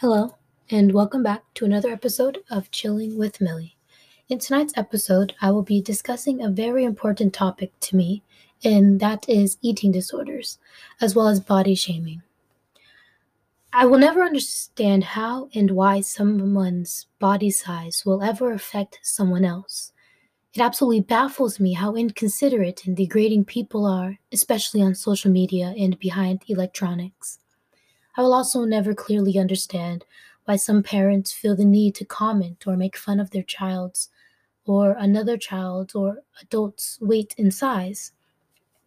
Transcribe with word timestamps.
Hello, 0.00 0.36
and 0.70 0.92
welcome 0.92 1.22
back 1.22 1.42
to 1.54 1.64
another 1.64 1.88
episode 1.88 2.40
of 2.50 2.70
Chilling 2.70 3.16
with 3.16 3.40
Millie. 3.40 3.78
In 4.28 4.38
tonight's 4.38 4.76
episode, 4.76 5.34
I 5.40 5.50
will 5.50 5.62
be 5.62 5.80
discussing 5.80 6.42
a 6.42 6.50
very 6.50 6.84
important 6.84 7.32
topic 7.32 7.72
to 7.80 7.96
me, 7.96 8.22
and 8.62 9.00
that 9.00 9.26
is 9.26 9.56
eating 9.62 9.92
disorders, 9.92 10.58
as 11.00 11.14
well 11.14 11.28
as 11.28 11.40
body 11.40 11.74
shaming. 11.74 12.20
I 13.72 13.86
will 13.86 13.98
never 13.98 14.22
understand 14.22 15.02
how 15.02 15.48
and 15.54 15.70
why 15.70 16.02
someone's 16.02 17.06
body 17.18 17.48
size 17.48 18.02
will 18.04 18.22
ever 18.22 18.52
affect 18.52 18.98
someone 19.02 19.46
else. 19.46 19.94
It 20.52 20.60
absolutely 20.60 21.00
baffles 21.00 21.58
me 21.58 21.72
how 21.72 21.94
inconsiderate 21.94 22.84
and 22.84 22.94
degrading 22.94 23.46
people 23.46 23.86
are, 23.86 24.18
especially 24.30 24.82
on 24.82 24.94
social 24.94 25.30
media 25.30 25.74
and 25.78 25.98
behind 25.98 26.42
electronics. 26.48 27.38
I 28.16 28.22
will 28.22 28.32
also 28.32 28.64
never 28.64 28.94
clearly 28.94 29.38
understand 29.38 30.04
why 30.46 30.56
some 30.56 30.82
parents 30.82 31.32
feel 31.32 31.54
the 31.54 31.64
need 31.64 31.94
to 31.96 32.04
comment 32.04 32.66
or 32.66 32.76
make 32.76 32.96
fun 32.96 33.20
of 33.20 33.30
their 33.30 33.42
child's 33.42 34.08
or 34.64 34.92
another 34.92 35.36
child 35.36 35.92
or 35.94 36.22
adult's 36.40 36.98
weight 37.00 37.34
and 37.36 37.52
size. 37.52 38.12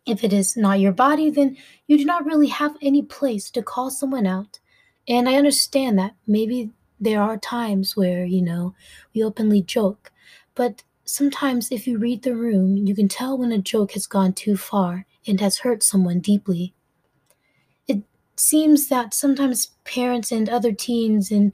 If 0.05 0.23
it 0.23 0.33
is 0.33 0.57
not 0.57 0.79
your 0.79 0.91
body, 0.91 1.29
then 1.29 1.57
you 1.87 1.97
do 1.97 2.05
not 2.05 2.25
really 2.25 2.47
have 2.47 2.75
any 2.81 3.03
place 3.03 3.51
to 3.51 3.61
call 3.61 3.91
someone 3.91 4.25
out. 4.25 4.59
And 5.07 5.29
I 5.29 5.35
understand 5.35 5.99
that 5.99 6.15
maybe 6.25 6.71
there 6.99 7.21
are 7.21 7.37
times 7.37 7.95
where, 7.95 8.25
you 8.25 8.41
know, 8.41 8.73
we 9.13 9.23
openly 9.23 9.61
joke, 9.61 10.11
but 10.55 10.83
sometimes 11.05 11.71
if 11.71 11.87
you 11.87 11.97
read 11.97 12.23
the 12.23 12.35
room, 12.35 12.77
you 12.77 12.95
can 12.95 13.07
tell 13.07 13.37
when 13.37 13.51
a 13.51 13.59
joke 13.59 13.91
has 13.93 14.07
gone 14.07 14.33
too 14.33 14.57
far 14.57 15.05
and 15.27 15.39
has 15.39 15.59
hurt 15.59 15.83
someone 15.83 16.19
deeply 16.19 16.73
seems 18.39 18.87
that 18.87 19.13
sometimes 19.13 19.71
parents 19.83 20.31
and 20.31 20.49
other 20.49 20.71
teens 20.71 21.31
and 21.31 21.53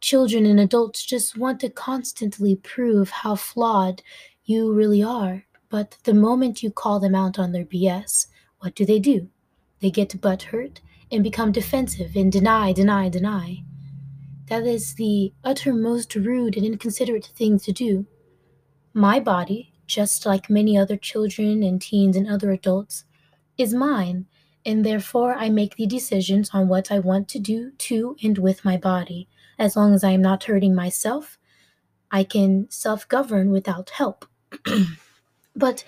children 0.00 0.46
and 0.46 0.60
adults 0.60 1.04
just 1.04 1.36
want 1.36 1.60
to 1.60 1.68
constantly 1.68 2.56
prove 2.56 3.10
how 3.10 3.34
flawed 3.34 4.02
you 4.44 4.72
really 4.72 5.02
are. 5.02 5.44
But 5.68 5.96
the 6.04 6.14
moment 6.14 6.62
you 6.62 6.70
call 6.70 7.00
them 7.00 7.14
out 7.14 7.38
on 7.38 7.52
their 7.52 7.64
BS, 7.64 8.26
what 8.60 8.74
do 8.74 8.86
they 8.86 8.98
do? 8.98 9.28
They 9.80 9.90
get 9.90 10.20
butthurt 10.20 10.78
and 11.12 11.22
become 11.22 11.52
defensive 11.52 12.16
and 12.16 12.32
deny, 12.32 12.72
deny, 12.72 13.08
deny. 13.08 13.64
That 14.48 14.66
is 14.66 14.94
the 14.94 15.32
uttermost 15.44 16.14
rude 16.14 16.56
and 16.56 16.64
inconsiderate 16.64 17.26
thing 17.26 17.58
to 17.60 17.72
do. 17.72 18.06
My 18.94 19.20
body, 19.20 19.74
just 19.86 20.24
like 20.24 20.48
many 20.48 20.76
other 20.76 20.96
children 20.96 21.62
and 21.62 21.80
teens 21.80 22.16
and 22.16 22.28
other 22.28 22.50
adults, 22.50 23.04
is 23.58 23.74
mine, 23.74 24.26
and 24.68 24.84
therefore 24.84 25.32
I 25.32 25.48
make 25.48 25.76
the 25.76 25.86
decisions 25.86 26.50
on 26.52 26.68
what 26.68 26.92
I 26.92 26.98
want 26.98 27.26
to 27.30 27.38
do 27.38 27.70
to 27.70 28.16
and 28.22 28.36
with 28.36 28.66
my 28.66 28.76
body. 28.76 29.26
As 29.58 29.76
long 29.76 29.94
as 29.94 30.04
I 30.04 30.10
am 30.10 30.20
not 30.20 30.44
hurting 30.44 30.74
myself, 30.74 31.38
I 32.10 32.22
can 32.22 32.70
self 32.70 33.08
govern 33.08 33.50
without 33.50 33.88
help. 33.88 34.26
but 35.56 35.84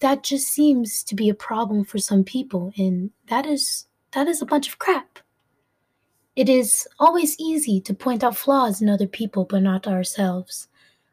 that 0.00 0.22
just 0.22 0.48
seems 0.48 1.04
to 1.04 1.14
be 1.14 1.28
a 1.28 1.34
problem 1.34 1.84
for 1.84 1.98
some 1.98 2.24
people, 2.24 2.72
and 2.78 3.10
that 3.28 3.44
is 3.44 3.86
that 4.12 4.28
is 4.28 4.40
a 4.40 4.46
bunch 4.46 4.66
of 4.66 4.78
crap. 4.78 5.18
It 6.34 6.48
is 6.48 6.88
always 6.98 7.38
easy 7.38 7.82
to 7.82 7.94
point 7.94 8.24
out 8.24 8.36
flaws 8.36 8.80
in 8.80 8.88
other 8.88 9.06
people, 9.06 9.44
but 9.44 9.62
not 9.62 9.86
ourselves. 9.86 10.68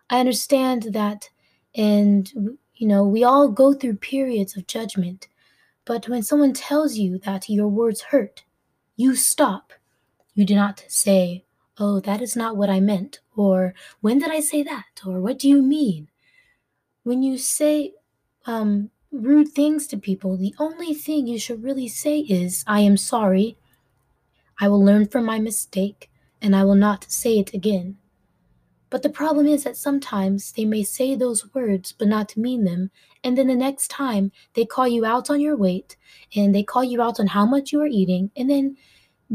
I 0.09 0.21
understand 0.21 0.93
that, 0.93 1.29
and 1.75 2.31
you 2.75 2.87
know, 2.87 3.03
we 3.03 3.25
all 3.25 3.49
go 3.49 3.73
through 3.73 3.97
periods 3.97 4.55
of 4.55 4.67
judgment. 4.67 5.27
But 5.89 6.07
when 6.07 6.21
someone 6.21 6.53
tells 6.53 6.99
you 6.99 7.17
that 7.25 7.49
your 7.49 7.67
words 7.67 8.01
hurt, 8.13 8.43
you 8.95 9.15
stop. 9.15 9.73
You 10.35 10.45
do 10.45 10.53
not 10.53 10.85
say, 10.87 11.45
Oh, 11.79 11.99
that 12.01 12.21
is 12.21 12.35
not 12.35 12.55
what 12.55 12.69
I 12.69 12.79
meant, 12.79 13.21
or 13.35 13.73
When 13.99 14.19
did 14.19 14.29
I 14.29 14.39
say 14.39 14.61
that, 14.61 15.01
or 15.03 15.19
What 15.19 15.39
do 15.39 15.49
you 15.49 15.63
mean? 15.63 16.09
When 17.01 17.23
you 17.23 17.39
say 17.39 17.93
um, 18.45 18.91
rude 19.11 19.47
things 19.49 19.87
to 19.87 19.97
people, 19.97 20.37
the 20.37 20.53
only 20.59 20.93
thing 20.93 21.25
you 21.25 21.39
should 21.39 21.63
really 21.63 21.87
say 21.87 22.19
is, 22.19 22.63
I 22.67 22.81
am 22.81 22.95
sorry. 22.95 23.57
I 24.59 24.67
will 24.67 24.85
learn 24.85 25.07
from 25.07 25.25
my 25.25 25.39
mistake, 25.39 26.11
and 26.39 26.55
I 26.55 26.65
will 26.65 26.75
not 26.75 27.09
say 27.09 27.39
it 27.39 27.51
again. 27.55 27.97
But 28.89 29.03
the 29.03 29.09
problem 29.09 29.45
is 29.45 29.63
that 29.63 29.77
sometimes 29.77 30.51
they 30.51 30.65
may 30.65 30.83
say 30.83 31.13
those 31.13 31.53
words 31.53 31.91
but 31.91 32.07
not 32.07 32.35
mean 32.35 32.63
them, 32.63 32.89
and 33.23 33.37
then 33.37 33.47
the 33.47 33.55
next 33.55 33.89
time 33.89 34.31
they 34.53 34.65
call 34.65 34.87
you 34.87 35.05
out 35.05 35.29
on 35.29 35.39
your 35.39 35.55
weight 35.55 35.95
and 36.35 36.55
they 36.55 36.63
call 36.63 36.83
you 36.83 37.01
out 37.01 37.19
on 37.19 37.27
how 37.27 37.45
much 37.45 37.71
you 37.71 37.81
are 37.81 37.87
eating, 37.87 38.31
and 38.35 38.49
then 38.49 38.77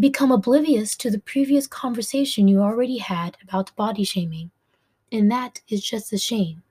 become 0.00 0.32
oblivious 0.32 0.97
to 0.97 1.10
the 1.10 1.20
previous 1.20 1.69
conversation 1.69 2.48
you 2.48 2.60
already 2.60 2.98
had 2.98 3.37
about 3.43 3.75
body 3.76 4.03
shaming. 4.03 4.50
And 5.12 5.31
that 5.31 5.60
is 5.69 5.84
just 5.84 6.12
a 6.12 6.19
shame. 6.19 6.62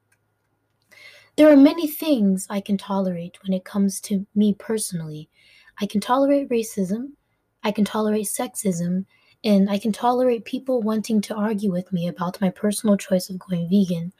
There 1.38 1.52
are 1.52 1.58
many 1.58 1.88
things 1.88 2.46
I 2.50 2.60
can 2.60 2.78
tolerate 2.78 3.42
when 3.44 3.54
it 3.54 3.64
comes 3.64 4.02
to 4.02 4.28
me 4.36 4.54
personally. 4.54 5.30
I 5.80 5.86
can 5.86 6.02
tolerate 6.02 6.50
racism, 6.50 7.14
I 7.64 7.72
can 7.72 7.86
tolerate 7.86 8.26
sexism, 8.26 9.06
and 9.44 9.70
I 9.70 9.78
can 9.78 9.92
tolerate 9.92 10.46
people 10.46 10.82
wanting 10.82 11.22
to 11.22 11.36
argue 11.36 11.72
with 11.72 11.92
me 11.92 12.08
about 12.08 12.40
my 12.40 12.50
personal 12.50 12.98
choice 12.98 13.30
of 13.30 13.40
going 13.40 13.70
vegan. 13.70 14.14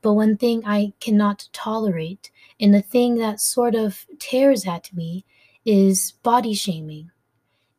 But 0.00 0.14
one 0.14 0.36
thing 0.36 0.62
I 0.66 0.92
cannot 1.00 1.48
tolerate, 1.52 2.30
and 2.58 2.74
the 2.74 2.82
thing 2.82 3.16
that 3.16 3.40
sort 3.40 3.74
of 3.74 4.06
tears 4.18 4.66
at 4.66 4.92
me, 4.92 5.24
is 5.64 6.12
body 6.22 6.54
shaming. 6.54 7.10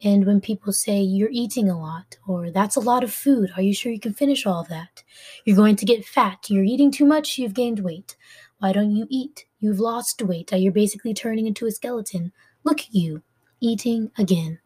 And 0.01 0.25
when 0.25 0.39
people 0.41 0.71
say, 0.71 1.01
you're 1.01 1.29
eating 1.31 1.69
a 1.69 1.79
lot, 1.79 2.17
or 2.27 2.51
that's 2.51 2.75
a 2.75 2.81
lot 2.81 3.03
of 3.03 3.13
food, 3.13 3.51
are 3.55 3.61
you 3.61 3.73
sure 3.73 3.91
you 3.91 3.99
can 3.99 4.13
finish 4.13 4.45
all 4.45 4.63
that? 4.65 5.03
You're 5.45 5.55
going 5.55 5.77
to 5.77 5.85
get 5.85 6.05
fat, 6.05 6.49
you're 6.49 6.63
eating 6.63 6.91
too 6.91 7.05
much, 7.05 7.37
you've 7.37 7.53
gained 7.53 7.79
weight. 7.79 8.15
Why 8.59 8.71
don't 8.71 8.95
you 8.95 9.07
eat? 9.09 9.45
You've 9.59 9.79
lost 9.79 10.21
weight, 10.21 10.51
you're 10.51 10.73
basically 10.73 11.13
turning 11.13 11.47
into 11.47 11.65
a 11.65 11.71
skeleton. 11.71 12.31
Look 12.63 12.81
at 12.81 12.93
you, 12.93 13.23
eating 13.59 14.11
again 14.17 14.59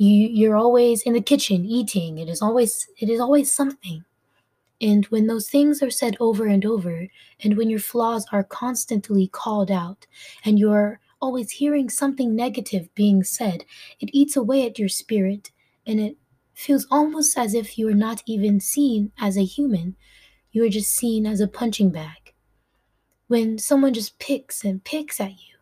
you 0.00 0.28
you're 0.28 0.56
always 0.56 1.02
in 1.02 1.12
the 1.12 1.20
kitchen 1.20 1.64
eating. 1.66 2.18
It 2.18 2.28
is 2.28 2.40
always 2.40 2.88
it 2.98 3.10
is 3.10 3.20
always 3.20 3.52
something. 3.52 4.04
And 4.80 5.06
when 5.06 5.26
those 5.26 5.50
things 5.50 5.82
are 5.82 5.90
said 5.90 6.16
over 6.20 6.46
and 6.46 6.64
over 6.64 7.08
and 7.42 7.56
when 7.56 7.70
your 7.70 7.80
flaws 7.80 8.26
are 8.32 8.44
constantly 8.44 9.28
called 9.28 9.70
out 9.70 10.06
and 10.44 10.58
you're 10.58 11.00
always 11.20 11.52
hearing 11.52 11.90
something 11.90 12.34
negative 12.34 12.88
being 12.94 13.24
said 13.24 13.64
it 14.00 14.10
eats 14.14 14.36
away 14.36 14.66
at 14.66 14.78
your 14.78 14.88
spirit 14.88 15.50
and 15.86 16.00
it 16.00 16.16
feels 16.54 16.86
almost 16.90 17.36
as 17.38 17.54
if 17.54 17.78
you 17.78 17.88
are 17.88 17.94
not 17.94 18.22
even 18.26 18.60
seen 18.60 19.12
as 19.20 19.36
a 19.36 19.44
human. 19.44 19.96
You 20.52 20.64
are 20.64 20.70
just 20.70 20.96
seen 20.96 21.26
as 21.26 21.40
a 21.40 21.48
punching 21.48 21.90
bag. 21.90 22.34
When 23.28 23.58
someone 23.58 23.94
just 23.94 24.18
picks 24.18 24.64
and 24.64 24.84
picks 24.84 25.20
at 25.20 25.32
you 25.32 25.58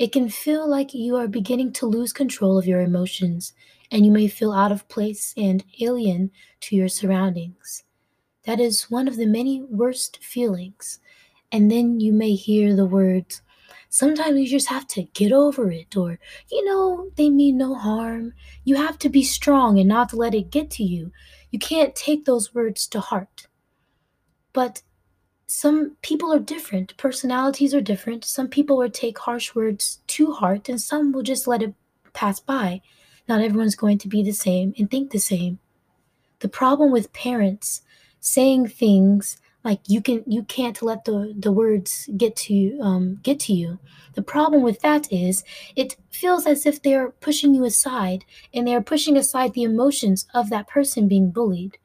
it 0.00 0.12
can 0.12 0.30
feel 0.30 0.66
like 0.66 0.94
you 0.94 1.14
are 1.16 1.28
beginning 1.28 1.72
to 1.74 1.86
lose 1.86 2.12
control 2.12 2.58
of 2.58 2.66
your 2.66 2.80
emotions 2.80 3.52
and 3.90 4.04
you 4.04 4.12
may 4.12 4.28
feel 4.28 4.52
out 4.52 4.72
of 4.72 4.88
place 4.88 5.34
and 5.36 5.64
alien 5.80 6.30
to 6.60 6.76
your 6.76 6.88
surroundings. 6.88 7.84
That 8.44 8.60
is 8.60 8.90
one 8.90 9.08
of 9.08 9.16
the 9.16 9.26
many 9.26 9.62
worst 9.62 10.22
feelings. 10.22 11.00
And 11.52 11.70
then 11.70 12.00
you 12.00 12.12
may 12.12 12.34
hear 12.34 12.74
the 12.74 12.86
words, 12.86 13.42
sometimes 13.88 14.38
you 14.38 14.46
just 14.46 14.68
have 14.68 14.86
to 14.88 15.02
get 15.02 15.32
over 15.32 15.70
it, 15.70 15.96
or, 15.96 16.18
you 16.50 16.64
know, 16.64 17.10
they 17.16 17.28
mean 17.28 17.58
no 17.58 17.74
harm. 17.74 18.32
You 18.64 18.76
have 18.76 18.98
to 19.00 19.08
be 19.08 19.22
strong 19.22 19.78
and 19.78 19.88
not 19.88 20.14
let 20.14 20.34
it 20.34 20.50
get 20.50 20.70
to 20.72 20.84
you. 20.84 21.12
You 21.50 21.58
can't 21.58 21.94
take 21.94 22.24
those 22.24 22.54
words 22.54 22.86
to 22.88 23.00
heart. 23.00 23.48
But 24.52 24.82
some 25.46 25.96
people 26.02 26.32
are 26.32 26.38
different. 26.38 26.96
Personalities 26.96 27.74
are 27.74 27.80
different. 27.80 28.24
Some 28.24 28.46
people 28.46 28.76
will 28.76 28.90
take 28.90 29.18
harsh 29.18 29.54
words 29.54 30.00
to 30.08 30.32
heart, 30.32 30.68
and 30.68 30.80
some 30.80 31.10
will 31.10 31.24
just 31.24 31.48
let 31.48 31.62
it 31.62 31.74
pass 32.12 32.38
by. 32.38 32.80
Not 33.28 33.40
everyone's 33.40 33.76
going 33.76 33.98
to 33.98 34.08
be 34.08 34.22
the 34.22 34.32
same 34.32 34.74
and 34.78 34.90
think 34.90 35.10
the 35.10 35.18
same. 35.18 35.58
The 36.40 36.48
problem 36.48 36.90
with 36.90 37.12
parents 37.12 37.82
saying 38.20 38.68
things 38.68 39.38
like 39.62 39.80
you 39.86 40.00
can 40.00 40.24
you 40.26 40.42
can't 40.44 40.80
let 40.80 41.04
the 41.04 41.34
the 41.38 41.52
words 41.52 42.08
get 42.16 42.34
to 42.36 42.78
um, 42.80 43.20
get 43.22 43.38
to 43.40 43.52
you. 43.52 43.78
The 44.14 44.22
problem 44.22 44.62
with 44.62 44.80
that 44.80 45.12
is 45.12 45.44
it 45.76 45.96
feels 46.10 46.46
as 46.46 46.64
if 46.64 46.82
they're 46.82 47.10
pushing 47.10 47.54
you 47.54 47.64
aside 47.64 48.24
and 48.54 48.66
they're 48.66 48.80
pushing 48.80 49.16
aside 49.16 49.52
the 49.52 49.62
emotions 49.62 50.26
of 50.34 50.50
that 50.50 50.68
person 50.68 51.08
being 51.08 51.30
bullied, 51.30 51.78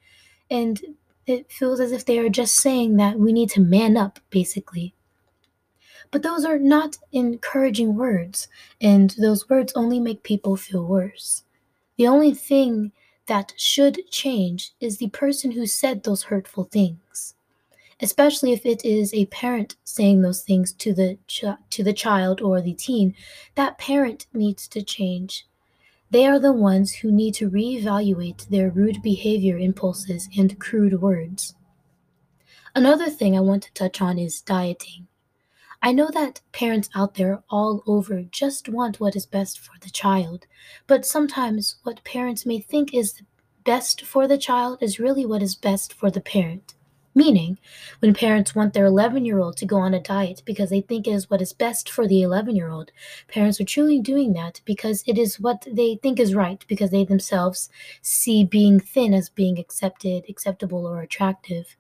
and 0.50 0.82
it 1.28 1.52
feels 1.52 1.80
as 1.80 1.92
if 1.92 2.06
they 2.06 2.20
are 2.20 2.30
just 2.30 2.56
saying 2.56 2.98
that 2.98 3.20
we 3.20 3.34
need 3.34 3.50
to 3.52 3.62
man 3.62 3.98
up, 3.98 4.20
basically. 4.30 4.94
But 6.12 6.24
those 6.24 6.46
are 6.46 6.60
not 6.60 6.98
encouraging 7.12 7.96
words, 7.96 8.48
and 8.82 9.12
those 9.12 9.50
words 9.50 9.74
only 9.76 10.00
make 10.00 10.24
people 10.24 10.56
feel 10.56 10.86
worse. 10.86 11.44
The 11.98 12.08
only 12.08 12.34
thing 12.34 12.92
that 13.28 13.54
should 13.58 14.00
change 14.12 14.74
is 14.80 14.98
the 14.98 15.10
person 15.10 15.52
who 15.52 15.66
said 15.66 16.04
those 16.04 16.24
hurtful 16.24 16.66
things, 16.66 17.36
especially 18.02 18.52
if 18.52 18.66
it 18.66 18.86
is 18.86 19.14
a 19.14 19.26
parent 19.28 19.76
saying 19.84 20.22
those 20.22 20.44
things 20.44 20.74
to 20.74 20.94
the 20.94 21.18
ch- 21.28 21.46
to 21.70 21.84
the 21.84 21.94
child 21.94 22.42
or 22.42 22.62
the 22.62 22.74
teen. 22.74 23.16
That 23.56 23.78
parent 23.78 24.28
needs 24.34 24.68
to 24.70 24.84
change. 24.84 25.48
They 26.12 26.28
are 26.28 26.40
the 26.40 26.54
ones 26.54 26.94
who 26.94 27.12
need 27.12 27.34
to 27.36 27.50
reevaluate 27.50 28.48
their 28.48 28.70
rude 28.70 29.02
behavior 29.02 29.58
impulses 29.58 30.30
and 30.38 30.60
crude 30.60 31.02
words. 31.02 31.56
Another 32.76 33.10
thing 33.10 33.36
I 33.36 33.42
want 33.42 33.64
to 33.64 33.74
touch 33.74 34.02
on 34.02 34.20
is 34.20 34.42
dieting. 34.42 35.08
I 35.86 35.92
know 35.92 36.10
that 36.16 36.42
parents 36.52 36.90
out 36.96 37.14
there 37.14 37.44
all 37.48 37.84
over 37.86 38.24
just 38.24 38.68
want 38.68 39.00
what 39.00 39.16
is 39.16 39.28
best 39.28 39.60
for 39.60 39.74
the 39.80 39.92
child, 39.92 40.48
but 40.88 41.06
sometimes 41.06 41.76
what 41.84 42.04
parents 42.04 42.44
may 42.44 42.60
think 42.60 42.92
is 42.92 43.22
best 43.64 44.04
for 44.04 44.28
the 44.28 44.40
child 44.40 44.80
is 44.82 45.00
really 45.00 45.28
what 45.28 45.44
is 45.44 45.54
best 45.54 45.94
for 45.94 46.10
the 46.10 46.22
parent. 46.22 46.74
Meaning, 47.14 47.60
when 48.00 48.16
parents 48.16 48.56
want 48.56 48.74
their 48.74 48.86
11 48.86 49.26
year 49.26 49.38
old 49.38 49.58
to 49.58 49.68
go 49.68 49.78
on 49.78 49.94
a 49.94 50.00
diet 50.00 50.42
because 50.44 50.72
they 50.72 50.82
think 50.82 51.06
it 51.06 51.12
is 51.12 51.30
what 51.30 51.40
is 51.40 51.54
best 51.54 51.88
for 51.88 52.08
the 52.08 52.24
11 52.24 52.56
year 52.56 52.72
old, 52.72 52.92
parents 53.28 53.62
are 53.62 53.64
truly 53.64 54.00
doing 54.00 54.34
that 54.34 54.62
because 54.66 55.04
it 55.06 55.20
is 55.20 55.40
what 55.40 55.68
they 55.72 56.00
think 56.02 56.20
is 56.20 56.34
right 56.34 56.66
because 56.68 56.90
they 56.90 57.06
themselves 57.06 57.70
see 58.02 58.44
being 58.44 58.80
thin 58.80 59.14
as 59.14 59.30
being 59.30 59.60
accepted, 59.60 60.26
acceptable, 60.28 60.88
or 60.88 61.02
attractive. 61.02 61.78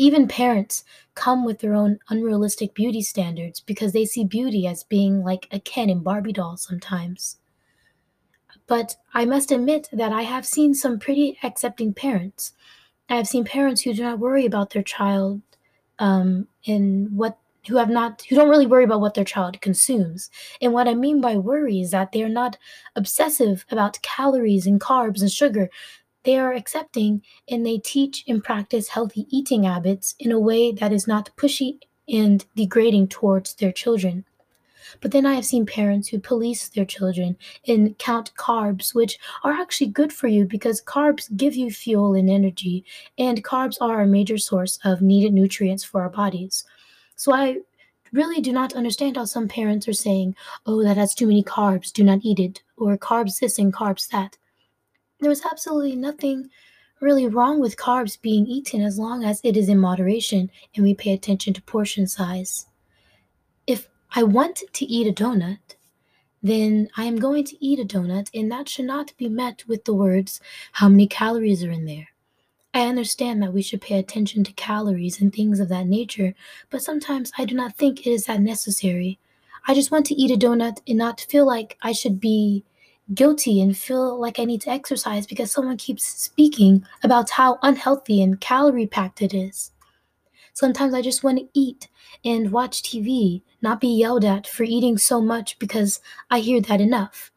Even 0.00 0.26
parents 0.26 0.84
come 1.14 1.44
with 1.44 1.58
their 1.58 1.74
own 1.74 1.98
unrealistic 2.08 2.74
beauty 2.74 3.02
standards 3.02 3.60
because 3.60 3.92
they 3.92 4.06
see 4.06 4.24
beauty 4.24 4.66
as 4.66 4.82
being 4.84 5.22
like 5.22 5.46
a 5.52 5.60
Ken 5.60 5.90
and 5.90 6.02
Barbie 6.02 6.32
doll 6.32 6.56
sometimes. 6.56 7.38
But 8.66 8.96
I 9.12 9.26
must 9.26 9.52
admit 9.52 9.88
that 9.92 10.12
I 10.12 10.22
have 10.22 10.46
seen 10.46 10.74
some 10.74 10.98
pretty 10.98 11.38
accepting 11.42 11.92
parents 11.92 12.54
I 13.10 13.16
have 13.16 13.28
seen 13.28 13.44
parents 13.44 13.82
who 13.82 13.92
do 13.92 14.02
not 14.04 14.20
worry 14.20 14.46
about 14.46 14.70
their 14.70 14.84
child 14.84 15.42
um, 15.98 16.46
and 16.66 17.10
what 17.16 17.38
who 17.68 17.76
have 17.76 17.90
not 17.90 18.22
who 18.28 18.36
don't 18.36 18.48
really 18.48 18.66
worry 18.66 18.84
about 18.84 19.02
what 19.02 19.14
their 19.14 19.24
child 19.24 19.60
consumes. 19.60 20.30
And 20.62 20.72
what 20.72 20.88
I 20.88 20.94
mean 20.94 21.20
by 21.20 21.36
worry 21.36 21.80
is 21.80 21.90
that 21.90 22.12
they 22.12 22.22
are 22.22 22.28
not 22.28 22.56
obsessive 22.96 23.66
about 23.70 24.00
calories 24.02 24.66
and 24.66 24.80
carbs 24.80 25.20
and 25.20 25.30
sugar. 25.30 25.68
They 26.24 26.38
are 26.38 26.52
accepting 26.52 27.22
and 27.48 27.64
they 27.64 27.78
teach 27.78 28.24
and 28.28 28.44
practice 28.44 28.88
healthy 28.88 29.26
eating 29.30 29.64
habits 29.64 30.14
in 30.18 30.32
a 30.32 30.38
way 30.38 30.72
that 30.72 30.92
is 30.92 31.06
not 31.06 31.30
pushy 31.36 31.78
and 32.08 32.44
degrading 32.56 33.08
towards 33.08 33.54
their 33.54 33.72
children. 33.72 34.24
But 35.00 35.12
then 35.12 35.24
I 35.24 35.34
have 35.34 35.46
seen 35.46 35.66
parents 35.66 36.08
who 36.08 36.18
police 36.18 36.68
their 36.68 36.84
children 36.84 37.36
and 37.66 37.96
count 37.98 38.34
carbs, 38.34 38.94
which 38.94 39.18
are 39.44 39.52
actually 39.52 39.86
good 39.88 40.12
for 40.12 40.26
you 40.26 40.44
because 40.44 40.82
carbs 40.82 41.34
give 41.36 41.54
you 41.54 41.70
fuel 41.70 42.14
and 42.14 42.28
energy, 42.28 42.84
and 43.16 43.44
carbs 43.44 43.76
are 43.80 44.00
a 44.00 44.06
major 44.06 44.38
source 44.38 44.78
of 44.84 45.00
needed 45.00 45.32
nutrients 45.32 45.84
for 45.84 46.02
our 46.02 46.08
bodies. 46.08 46.64
So 47.14 47.32
I 47.32 47.58
really 48.12 48.40
do 48.40 48.52
not 48.52 48.74
understand 48.74 49.16
how 49.16 49.24
some 49.26 49.46
parents 49.46 49.86
are 49.86 49.92
saying, 49.92 50.34
oh, 50.66 50.82
that 50.82 50.96
has 50.96 51.14
too 51.14 51.28
many 51.28 51.44
carbs, 51.44 51.92
do 51.92 52.02
not 52.02 52.20
eat 52.22 52.40
it, 52.40 52.62
or 52.76 52.98
carbs 52.98 53.38
this 53.38 53.58
and 53.58 53.72
carbs 53.72 54.08
that. 54.08 54.36
There 55.20 55.30
is 55.30 55.42
absolutely 55.44 55.96
nothing 55.96 56.50
really 57.00 57.26
wrong 57.26 57.60
with 57.60 57.76
carbs 57.76 58.20
being 58.20 58.46
eaten 58.46 58.82
as 58.82 58.98
long 58.98 59.24
as 59.24 59.40
it 59.42 59.56
is 59.56 59.68
in 59.68 59.78
moderation 59.78 60.50
and 60.74 60.84
we 60.84 60.94
pay 60.94 61.12
attention 61.12 61.52
to 61.54 61.62
portion 61.62 62.06
size. 62.06 62.66
If 63.66 63.88
I 64.14 64.22
want 64.22 64.62
to 64.72 64.84
eat 64.84 65.06
a 65.06 65.12
donut, 65.12 65.76
then 66.42 66.88
I 66.96 67.04
am 67.04 67.16
going 67.16 67.44
to 67.44 67.64
eat 67.64 67.78
a 67.78 67.84
donut, 67.84 68.30
and 68.32 68.50
that 68.50 68.68
should 68.68 68.86
not 68.86 69.12
be 69.18 69.28
met 69.28 69.64
with 69.68 69.84
the 69.84 69.92
words, 69.92 70.40
How 70.72 70.88
many 70.88 71.06
calories 71.06 71.62
are 71.62 71.70
in 71.70 71.84
there? 71.84 72.08
I 72.72 72.86
understand 72.86 73.42
that 73.42 73.52
we 73.52 73.62
should 73.62 73.82
pay 73.82 73.98
attention 73.98 74.44
to 74.44 74.52
calories 74.52 75.20
and 75.20 75.32
things 75.32 75.60
of 75.60 75.68
that 75.68 75.86
nature, 75.86 76.34
but 76.70 76.82
sometimes 76.82 77.30
I 77.36 77.44
do 77.44 77.54
not 77.54 77.76
think 77.76 78.06
it 78.06 78.10
is 78.10 78.24
that 78.24 78.40
necessary. 78.40 79.18
I 79.66 79.74
just 79.74 79.90
want 79.90 80.06
to 80.06 80.14
eat 80.14 80.30
a 80.30 80.38
donut 80.38 80.78
and 80.88 80.96
not 80.96 81.20
feel 81.20 81.46
like 81.46 81.76
I 81.82 81.92
should 81.92 82.20
be 82.20 82.64
guilty 83.14 83.60
and 83.60 83.76
feel 83.76 84.18
like 84.20 84.38
I 84.38 84.44
need 84.44 84.60
to 84.62 84.70
exercise 84.70 85.26
because 85.26 85.50
someone 85.50 85.76
keeps 85.76 86.04
speaking 86.04 86.84
about 87.02 87.30
how 87.30 87.58
unhealthy 87.62 88.22
and 88.22 88.40
calorie 88.40 88.86
packed 88.86 89.22
it 89.22 89.34
is. 89.34 89.72
Sometimes 90.52 90.94
I 90.94 91.02
just 91.02 91.24
want 91.24 91.38
to 91.38 91.48
eat 91.54 91.88
and 92.24 92.52
watch 92.52 92.82
TV, 92.82 93.42
not 93.62 93.80
be 93.80 93.88
yelled 93.88 94.24
at 94.24 94.46
for 94.46 94.64
eating 94.64 94.98
so 94.98 95.20
much 95.20 95.58
because 95.58 96.00
I 96.30 96.40
hear 96.40 96.60
that 96.62 96.80
enough. 96.80 97.30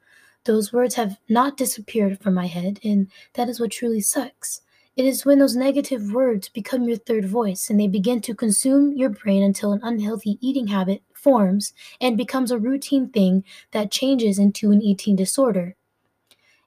Those 0.46 0.74
words 0.74 0.96
have 0.96 1.18
not 1.30 1.56
disappeared 1.56 2.20
from 2.20 2.34
my 2.34 2.48
head, 2.48 2.80
and 2.84 3.08
that 3.36 3.48
is 3.48 3.60
what 3.60 3.72
truly 3.72 4.02
sucks. 4.02 4.62
It 4.96 5.06
is 5.06 5.26
when 5.26 5.40
those 5.40 5.56
negative 5.56 6.12
words 6.12 6.50
become 6.50 6.84
your 6.84 6.98
third 6.98 7.26
voice 7.26 7.70
and 7.70 7.80
they 7.80 7.88
begin 7.88 8.22
to 8.22 8.36
consume 8.36 8.94
your 8.96 9.10
brain 9.10 9.42
until 9.42 9.72
an 9.72 9.80
unhealthy 9.84 10.38
eating 10.42 10.68
habit 10.68 11.02
forms 11.24 11.74
and 12.02 12.18
becomes 12.18 12.52
a 12.52 12.60
routine 12.60 13.10
thing 13.10 13.44
that 13.72 13.92
changes 13.92 14.38
into 14.38 14.72
an 14.72 14.82
eating 14.82 15.16
disorder. 15.16 15.76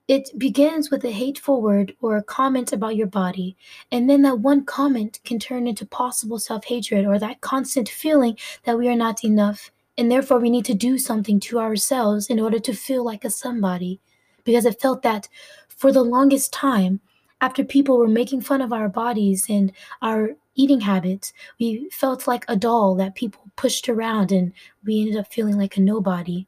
It 0.08 0.31
begins 0.38 0.88
with 0.88 1.05
a 1.05 1.11
hateful 1.11 1.61
word 1.61 1.97
or 2.00 2.17
a 2.17 2.23
comment 2.23 2.73
about 2.73 2.94
your 2.94 3.08
body, 3.08 3.56
and 3.91 4.08
then 4.08 4.23
that 4.23 4.38
one 4.38 4.64
comment 4.64 5.19
can 5.25 5.41
turn 5.41 5.67
into 5.67 5.85
possible 5.85 6.38
self 6.38 6.64
hatred 6.64 7.05
or 7.05 7.19
that 7.19 7.41
constant 7.41 7.88
feeling 7.88 8.38
that 8.64 8.79
we 8.79 8.88
are 8.88 8.94
not 8.94 9.25
enough, 9.25 9.73
and 9.99 10.11
therefore 10.11 10.38
we 10.38 10.49
need 10.49 10.64
to 10.67 10.75
do 10.75 10.97
something 10.97 11.41
to 11.41 11.58
ourselves 11.58 12.29
in 12.29 12.38
order 12.38 12.61
to 12.61 12.73
feel 12.73 13.05
like 13.05 13.25
a 13.25 13.31
somebody. 13.31 14.00
Because 14.44 14.64
it 14.64 14.81
felt 14.81 15.03
that 15.03 15.29
for 15.69 15.91
the 15.91 16.05
longest 16.05 16.53
time, 16.53 17.00
after 17.41 17.64
people 17.64 17.99
were 17.99 18.08
making 18.08 18.43
fun 18.43 18.62
of 18.62 18.73
our 18.73 18.88
bodies 18.88 19.47
and 19.49 19.73
our 20.03 20.31
eating 20.56 20.81
habits, 20.81 21.32
we 21.61 21.88
felt 21.91 22.26
like 22.26 22.44
a 22.49 22.56
doll 22.56 22.94
that 22.97 23.14
people 23.14 23.43
pushed 23.56 23.88
around 23.88 24.32
and 24.32 24.53
we 24.85 25.00
ended 25.00 25.17
up 25.17 25.32
feeling 25.32 25.56
like 25.56 25.76
a 25.76 25.81
nobody. 25.81 26.47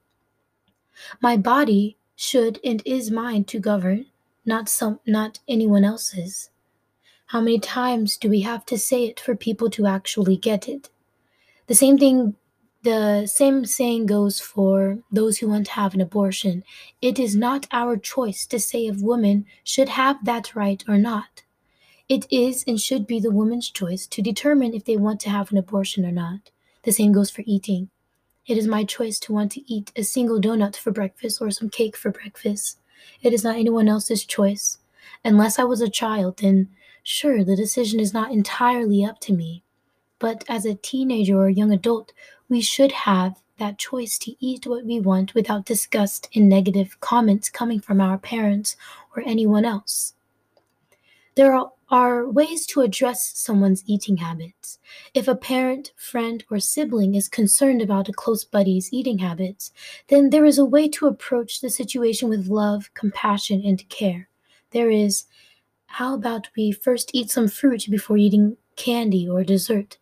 My 1.21 1.37
body 1.37 1.97
should 2.17 2.59
and 2.65 2.83
is 2.85 3.11
mine 3.11 3.45
to 3.45 3.61
govern, 3.61 4.07
not 4.45 4.69
some 4.69 4.99
not 5.07 5.39
anyone 5.47 5.85
else's. 5.85 6.51
How 7.27 7.41
many 7.41 7.61
times 7.61 8.17
do 8.17 8.29
we 8.29 8.41
have 8.41 8.65
to 8.67 8.79
say 8.79 9.05
it 9.05 9.21
for 9.21 9.37
people 9.37 9.71
to 9.71 9.87
actually 9.87 10.37
get 10.37 10.69
it? 10.69 10.89
The 11.67 11.75
same 11.75 11.99
thing 11.99 12.35
the 12.83 13.27
same 13.27 13.65
saying 13.65 14.07
goes 14.07 14.41
for 14.41 14.99
those 15.11 15.39
who 15.39 15.49
want 15.49 15.67
to 15.67 15.73
have 15.73 15.95
an 15.95 16.01
abortion. 16.01 16.63
It 17.03 17.19
is 17.19 17.35
not 17.37 17.67
our 17.73 17.97
choice 17.97 18.47
to 18.47 18.61
say 18.61 18.87
if 18.87 19.03
women 19.03 19.47
should 19.65 19.91
have 19.91 20.25
that 20.25 20.55
right 20.55 20.83
or 20.89 20.97
not. 20.97 21.43
It 22.09 22.27
is 22.31 22.65
and 22.67 22.81
should 22.81 23.07
be 23.07 23.21
the 23.21 23.31
woman's 23.31 23.69
choice 23.69 24.07
to 24.07 24.23
determine 24.23 24.73
if 24.73 24.87
they 24.87 24.97
want 24.97 25.21
to 25.21 25.31
have 25.31 25.53
an 25.53 25.59
abortion 25.59 26.07
or 26.07 26.13
not. 26.13 26.51
The 26.85 26.93
same 26.93 27.13
goes 27.13 27.31
for 27.31 27.43
eating. 27.45 27.91
It 28.47 28.57
is 28.57 28.67
my 28.67 28.85
choice 28.85 29.19
to 29.21 29.33
want 29.35 29.53
to 29.53 29.73
eat 29.73 29.93
a 29.95 30.03
single 30.03 30.41
donut 30.41 30.75
for 30.75 30.91
breakfast 30.91 31.43
or 31.43 31.51
some 31.51 31.69
cake 31.69 31.99
for 31.99 32.11
breakfast. 32.11 32.79
It 33.21 33.35
is 33.35 33.45
not 33.45 33.57
anyone 33.57 33.89
else's 33.89 34.25
choice. 34.25 34.79
Unless 35.23 35.59
I 35.59 35.65
was 35.65 35.83
a 35.83 35.91
child, 35.91 36.39
then 36.39 36.71
sure, 37.03 37.45
the 37.45 37.55
decision 37.55 38.01
is 38.01 38.15
not 38.15 38.33
entirely 38.33 39.05
up 39.05 39.21
to 39.21 39.35
me. 39.35 39.63
But 40.19 40.45
as 40.49 40.65
a 40.65 40.77
teenager 40.77 41.37
or 41.37 41.49
a 41.49 41.53
young 41.53 41.73
adult, 41.73 42.15
we 42.49 42.63
should 42.63 42.93
have 42.93 43.43
that 43.59 43.77
choice 43.77 44.17
to 44.21 44.35
eat 44.41 44.67
what 44.67 44.87
we 44.87 44.99
want 44.99 45.35
without 45.35 45.67
disgust 45.67 46.31
and 46.35 46.49
negative 46.49 46.99
comments 47.01 47.51
coming 47.51 47.81
from 47.81 48.01
our 48.01 48.17
parents 48.17 48.77
or 49.15 49.23
anyone 49.27 49.67
else. 49.67 50.15
There 51.35 51.55
are 51.55 51.71
are 51.91 52.29
ways 52.29 52.67
to 52.67 52.83
address 52.83 53.33
someone's 53.35 53.83
eating 53.87 54.19
habits. 54.19 54.79
If 55.15 55.27
a 55.27 55.35
parent, 55.35 55.93
friend, 55.97 56.45
or 56.51 56.59
sibling 56.59 57.15
is 57.15 57.29
concerned 57.29 57.81
about 57.81 58.09
a 58.09 58.13
close 58.13 58.45
buddy's 58.45 58.93
eating 58.93 59.19
habits, 59.19 59.73
then 60.09 60.31
there 60.31 60.45
is 60.45 60.59
a 60.59 60.65
way 60.65 60.89
to 60.91 61.07
approach 61.07 61.61
the 61.61 61.71
situation 61.71 62.29
with 62.29 62.49
love, 62.49 62.91
compassion, 62.95 63.63
and 63.65 63.89
care. 63.89 64.29
There 64.73 64.91
is, 64.91 65.25
how 65.87 66.15
about 66.15 66.49
we 66.57 66.73
first 66.73 67.11
eat 67.15 67.31
some 67.31 67.49
fruit 67.49 67.87
before 67.91 68.19
eating 68.19 68.57
candy 68.77 69.29
or 69.29 69.43
dessert? 69.43 69.97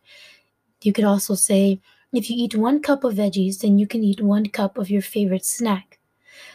You 0.81 0.91
could 0.91 1.05
also 1.05 1.35
say, 1.35 1.79
if 2.13 2.29
you 2.29 2.35
eat 2.37 2.55
one 2.55 2.81
cup 2.81 3.03
of 3.03 3.15
veggies, 3.15 3.59
then 3.59 3.77
you 3.77 3.87
can 3.87 4.03
eat 4.03 4.21
one 4.21 4.47
cup 4.47 4.77
of 4.77 4.89
your 4.89 5.01
favorite 5.01 5.45
snack. 5.45 5.96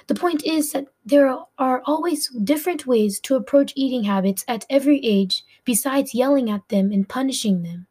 The 0.07 0.15
point 0.15 0.45
is 0.45 0.73
that 0.73 0.87
there 1.05 1.37
are 1.59 1.83
always 1.85 2.29
different 2.29 2.87
ways 2.87 3.21
to 3.21 3.37
approach 3.37 3.73
eating 3.75 4.05
habits 4.05 4.45
at 4.49 4.67
every 4.69 4.99
age 5.05 5.45
besides 5.65 6.15
yelling 6.15 6.51
at 6.51 6.69
them 6.69 6.93
and 6.93 7.09
punishing 7.09 7.63
them. 7.63 7.87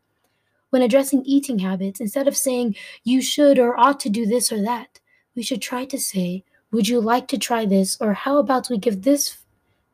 When 0.70 0.82
addressing 0.82 1.24
eating 1.26 1.60
habits, 1.60 2.00
instead 2.00 2.28
of 2.28 2.38
saying 2.38 2.76
you 3.04 3.22
should 3.22 3.60
or 3.60 3.78
ought 3.80 4.00
to 4.02 4.10
do 4.10 4.26
this 4.26 4.52
or 4.52 4.62
that, 4.64 5.00
we 5.36 5.44
should 5.44 5.62
try 5.62 5.86
to 5.86 5.98
say, 6.00 6.44
Would 6.72 6.88
you 6.88 7.02
like 7.02 7.28
to 7.30 7.38
try 7.38 7.66
this? 7.66 7.98
Or 8.00 8.14
how 8.14 8.38
about 8.38 8.70
we 8.70 8.78
give 8.78 9.02
this 9.02 9.38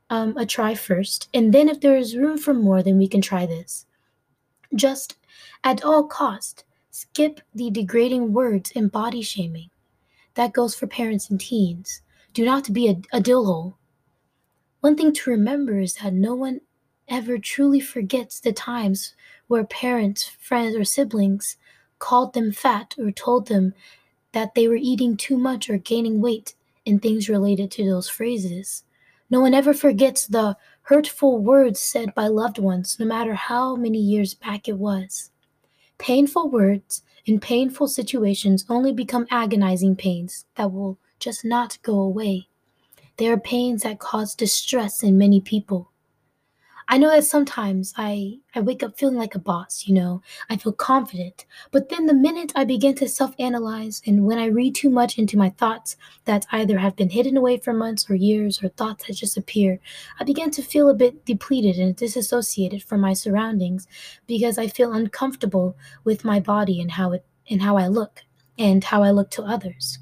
um, 0.10 0.38
a 0.38 0.46
try 0.46 0.74
first, 0.74 1.30
and 1.34 1.54
then 1.54 1.68
if 1.68 1.82
there 1.82 1.98
is 1.98 2.16
room 2.16 2.38
for 2.38 2.54
more, 2.54 2.82
then 2.82 2.98
we 2.98 3.08
can 3.08 3.22
try 3.22 3.46
this. 3.46 3.86
Just 4.74 5.18
at 5.64 5.84
all 5.84 6.04
cost, 6.04 6.64
skip 6.92 7.42
the 7.54 7.70
degrading 7.70 8.34
words 8.34 8.72
and 8.76 8.92
body 8.92 9.22
shaming. 9.22 9.70
That 10.38 10.54
goes 10.54 10.76
for 10.76 10.86
parents 10.86 11.32
and 11.32 11.42
teens. 11.42 12.04
Do 12.36 12.46
not 12.46 12.72
be 12.72 12.88
a, 12.90 13.02
a 13.12 13.20
dill 13.20 13.46
hole. 13.46 13.78
One 14.82 14.96
thing 14.96 15.12
to 15.12 15.32
remember 15.32 15.80
is 15.80 15.96
that 15.96 16.14
no 16.14 16.36
one 16.36 16.62
ever 17.08 17.40
truly 17.40 17.80
forgets 17.80 18.40
the 18.40 18.54
times 18.54 19.16
where 19.48 19.64
parents, 19.64 20.30
friends, 20.40 20.76
or 20.76 20.84
siblings 20.84 21.58
called 21.98 22.36
them 22.36 22.52
fat 22.52 22.94
or 23.00 23.10
told 23.10 23.48
them 23.48 23.74
that 24.34 24.54
they 24.54 24.68
were 24.68 24.76
eating 24.76 25.18
too 25.18 25.40
much 25.40 25.72
or 25.72 25.80
gaining 25.80 26.22
weight, 26.22 26.54
and 26.86 27.02
things 27.02 27.28
related 27.30 27.72
to 27.72 27.84
those 27.90 28.08
phrases. 28.08 28.84
No 29.32 29.42
one 29.42 29.56
ever 29.56 29.74
forgets 29.74 30.28
the 30.28 30.56
hurtful 30.84 31.40
words 31.40 31.80
said 31.80 32.14
by 32.14 32.28
loved 32.28 32.60
ones, 32.60 32.98
no 33.00 33.08
matter 33.08 33.34
how 33.34 33.76
many 33.76 33.98
years 33.98 34.36
back 34.36 34.68
it 34.68 34.78
was. 34.78 35.32
Painful 35.98 36.50
words 36.50 37.04
in 37.26 37.40
painful 37.40 37.88
situations 37.88 38.66
only 38.70 38.94
become 38.94 39.28
agonizing 39.30 39.96
pains 39.96 40.46
that 40.56 40.72
will 40.72 40.98
just 41.20 41.44
not 41.44 41.78
go 41.82 42.00
away. 42.00 42.48
They 43.18 43.28
are 43.28 43.40
pains 43.40 43.84
that 43.84 44.00
cause 44.00 44.36
distress 44.36 45.04
in 45.04 45.18
many 45.18 45.42
people. 45.42 45.92
I 46.90 46.98
know 46.98 47.10
that 47.10 47.26
sometimes 47.26 47.94
I, 47.98 48.40
I 48.56 48.62
wake 48.62 48.82
up 48.82 48.98
feeling 48.98 49.18
like 49.18 49.36
a 49.36 49.40
boss, 49.40 49.84
you 49.88 49.94
know, 49.94 50.22
I 50.50 50.56
feel 50.56 50.72
confident. 50.72 51.46
But 51.72 51.90
then 51.90 52.06
the 52.06 52.14
minute 52.14 52.54
I 52.56 52.64
begin 52.64 52.96
to 52.96 53.10
self 53.10 53.36
analyze 53.40 54.02
and 54.06 54.26
when 54.26 54.40
I 54.40 54.46
read 54.46 54.74
too 54.74 54.90
much 54.90 55.18
into 55.18 55.38
my 55.38 55.50
thoughts 55.50 55.98
that 56.24 56.46
either 56.54 56.78
have 56.78 56.96
been 56.96 57.10
hidden 57.10 57.36
away 57.36 57.58
for 57.58 57.74
months 57.74 58.10
or 58.10 58.16
years 58.16 58.64
or 58.64 58.70
thoughts 58.70 59.06
that 59.06 59.16
just 59.16 59.36
appear, 59.36 59.82
I 60.20 60.24
begin 60.24 60.50
to 60.52 60.62
feel 60.62 60.90
a 60.90 60.94
bit 60.94 61.26
depleted 61.26 61.78
and 61.78 61.94
disassociated 61.94 62.84
from 62.84 63.02
my 63.02 63.12
surroundings 63.14 63.86
because 64.26 64.58
I 64.58 64.68
feel 64.68 64.94
uncomfortable 64.94 65.76
with 66.06 66.24
my 66.24 66.40
body 66.40 66.80
and 66.80 66.92
how 66.92 67.12
it 67.12 67.26
and 67.50 67.62
how 67.62 67.76
I 67.78 67.88
look 67.88 68.24
and 68.58 68.82
how 68.84 69.04
I 69.04 69.12
look 69.12 69.30
to 69.32 69.44
others. 69.44 70.00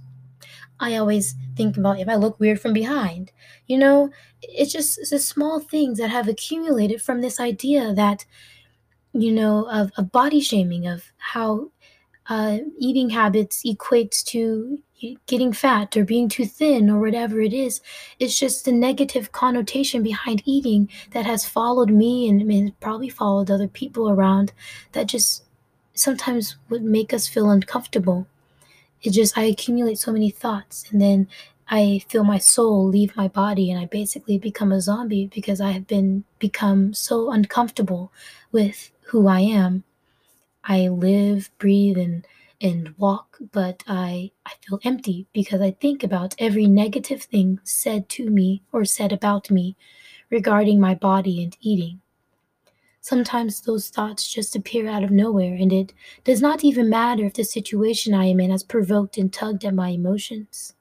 I 0.79 0.95
always 0.95 1.35
think 1.55 1.77
about 1.77 1.99
if 1.99 2.09
I 2.09 2.15
look 2.15 2.39
weird 2.39 2.59
from 2.59 2.73
behind. 2.73 3.31
You 3.67 3.77
know, 3.77 4.09
it's 4.41 4.73
just 4.73 5.09
the 5.09 5.19
small 5.19 5.59
things 5.59 5.99
that 5.99 6.09
have 6.09 6.27
accumulated 6.27 7.01
from 7.01 7.21
this 7.21 7.39
idea 7.39 7.93
that, 7.93 8.25
you 9.13 9.31
know, 9.31 9.69
of, 9.69 9.91
of 9.97 10.11
body 10.11 10.41
shaming, 10.41 10.87
of 10.87 11.11
how 11.17 11.71
uh, 12.27 12.59
eating 12.79 13.09
habits 13.11 13.63
equates 13.65 14.23
to 14.25 14.79
getting 15.27 15.53
fat 15.53 15.95
or 15.95 16.05
being 16.05 16.29
too 16.29 16.45
thin 16.45 16.89
or 16.89 16.99
whatever 16.99 17.41
it 17.41 17.53
is. 17.53 17.81
It's 18.19 18.37
just 18.39 18.65
the 18.65 18.71
negative 18.71 19.31
connotation 19.31 20.03
behind 20.03 20.41
eating 20.45 20.89
that 21.11 21.25
has 21.25 21.45
followed 21.45 21.89
me 21.89 22.27
and, 22.29 22.41
and 22.51 22.79
probably 22.79 23.09
followed 23.09 23.51
other 23.51 23.67
people 23.67 24.09
around 24.09 24.53
that 24.93 25.07
just 25.07 25.43
sometimes 25.93 26.57
would 26.69 26.83
make 26.83 27.13
us 27.13 27.27
feel 27.27 27.49
uncomfortable 27.49 28.27
it 29.05 29.11
just 29.11 29.37
I 29.37 29.43
accumulate 29.43 29.97
so 29.99 30.11
many 30.11 30.29
thoughts 30.29 30.85
and 30.91 31.01
then 31.01 31.27
I 31.67 32.03
feel 32.09 32.23
my 32.23 32.37
soul 32.37 32.87
leave 32.87 33.15
my 33.15 33.27
body 33.27 33.71
and 33.71 33.79
I 33.79 33.85
basically 33.85 34.37
become 34.37 34.71
a 34.71 34.81
zombie 34.81 35.27
because 35.33 35.59
I 35.61 35.71
have 35.71 35.87
been 35.87 36.23
become 36.39 36.93
so 36.93 37.31
uncomfortable 37.31 38.11
with 38.51 38.91
who 39.07 39.27
I 39.27 39.41
am. 39.41 39.83
I 40.65 40.89
live, 40.89 41.51
breathe 41.59 41.97
and 41.97 42.27
and 42.61 42.95
walk, 42.97 43.37
but 43.53 43.83
I 43.87 44.31
I 44.45 44.53
feel 44.61 44.79
empty 44.83 45.27
because 45.33 45.61
I 45.61 45.71
think 45.71 46.03
about 46.03 46.35
every 46.39 46.67
negative 46.67 47.23
thing 47.23 47.59
said 47.63 48.09
to 48.09 48.29
me 48.29 48.63
or 48.73 48.85
said 48.85 49.11
about 49.13 49.51
me 49.51 49.75
regarding 50.29 50.79
my 50.79 50.95
body 50.95 51.43
and 51.43 51.55
eating. 51.61 52.01
Sometimes 53.05 53.61
those 53.61 53.89
thoughts 53.89 54.27
just 54.33 54.55
appear 54.55 54.87
out 54.87 55.03
of 55.03 55.11
nowhere, 55.11 55.53
and 55.53 55.71
it 55.71 55.93
does 56.23 56.41
not 56.41 56.63
even 56.63 56.89
matter 56.89 57.23
if 57.23 57.35
the 57.35 57.43
situation 57.43 58.15
I 58.15 58.25
am 58.25 58.39
in 58.39 58.49
has 58.49 58.63
provoked 58.63 59.19
and 59.19 59.31
tugged 59.31 59.63
at 59.63 59.75
my 59.75 59.89
emotions. 59.89 60.73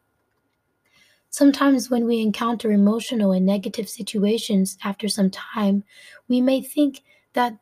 Sometimes, 1.29 1.91
when 1.91 2.07
we 2.07 2.23
encounter 2.23 2.73
emotional 2.73 3.31
and 3.33 3.45
negative 3.45 3.91
situations 3.91 4.79
after 4.83 5.07
some 5.07 5.29
time, 5.29 5.85
we 6.27 6.41
may 6.41 6.63
think 6.63 7.03
that 7.35 7.59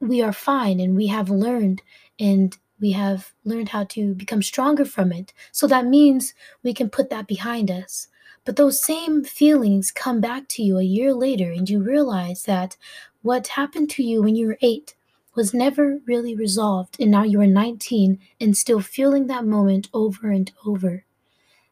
we 0.00 0.22
are 0.22 0.32
fine 0.32 0.80
and 0.80 0.96
we 0.96 1.08
have 1.08 1.28
learned 1.28 1.82
and 2.18 2.56
we 2.80 2.92
have 2.92 3.34
learned 3.44 3.68
how 3.68 3.84
to 3.84 4.14
become 4.14 4.40
stronger 4.40 4.86
from 4.86 5.12
it. 5.12 5.34
So 5.52 5.66
that 5.66 5.84
means 5.84 6.32
we 6.62 6.72
can 6.72 6.88
put 6.88 7.10
that 7.10 7.26
behind 7.26 7.70
us. 7.70 8.08
But 8.46 8.56
those 8.56 8.82
same 8.82 9.24
feelings 9.24 9.90
come 9.90 10.20
back 10.20 10.48
to 10.50 10.62
you 10.62 10.78
a 10.78 10.82
year 10.84 11.12
later, 11.12 11.50
and 11.50 11.68
you 11.68 11.82
realize 11.82 12.44
that 12.44 12.78
what 13.26 13.48
happened 13.48 13.90
to 13.90 14.04
you 14.04 14.22
when 14.22 14.36
you 14.36 14.46
were 14.46 14.58
eight 14.62 14.94
was 15.34 15.52
never 15.52 15.98
really 16.06 16.36
resolved, 16.36 16.96
and 17.00 17.10
now 17.10 17.24
you 17.24 17.40
are 17.40 17.46
19 17.46 18.20
and 18.40 18.56
still 18.56 18.80
feeling 18.80 19.26
that 19.26 19.44
moment 19.44 19.88
over 19.92 20.30
and 20.30 20.52
over. 20.64 21.04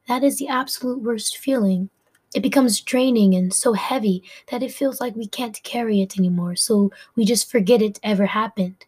That 0.09 0.25
is 0.25 0.39
the 0.39 0.49
absolute 0.49 1.01
worst 1.01 1.37
feeling. 1.37 1.91
It 2.35 2.43
becomes 2.43 2.81
draining 2.81 3.37
and 3.37 3.55
so 3.55 3.73
heavy 3.73 4.25
that 4.51 4.65
it 4.65 4.73
feels 4.73 5.01
like 5.01 5.15
we 5.15 5.29
can't 5.29 5.63
carry 5.63 6.03
it 6.03 6.19
anymore, 6.19 6.57
so 6.57 6.91
we 7.15 7.25
just 7.25 7.49
forget 7.49 7.81
it 7.81 8.01
ever 8.03 8.27
happened. 8.27 8.85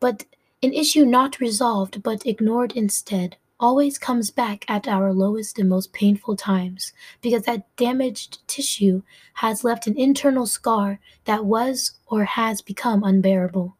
But 0.00 0.24
an 0.64 0.72
issue 0.74 1.06
not 1.06 1.38
resolved 1.38 2.02
but 2.02 2.26
ignored 2.26 2.72
instead 2.72 3.36
always 3.60 3.98
comes 3.98 4.30
back 4.30 4.64
at 4.68 4.88
our 4.88 5.12
lowest 5.12 5.58
and 5.58 5.68
most 5.68 5.92
painful 5.92 6.34
times 6.34 6.92
because 7.20 7.42
that 7.44 7.76
damaged 7.76 8.38
tissue 8.48 9.02
has 9.34 9.62
left 9.62 9.86
an 9.86 9.96
internal 9.96 10.46
scar 10.46 10.98
that 11.26 11.44
was 11.44 11.92
or 12.06 12.24
has 12.24 12.62
become 12.62 13.04
unbearable. 13.04 13.76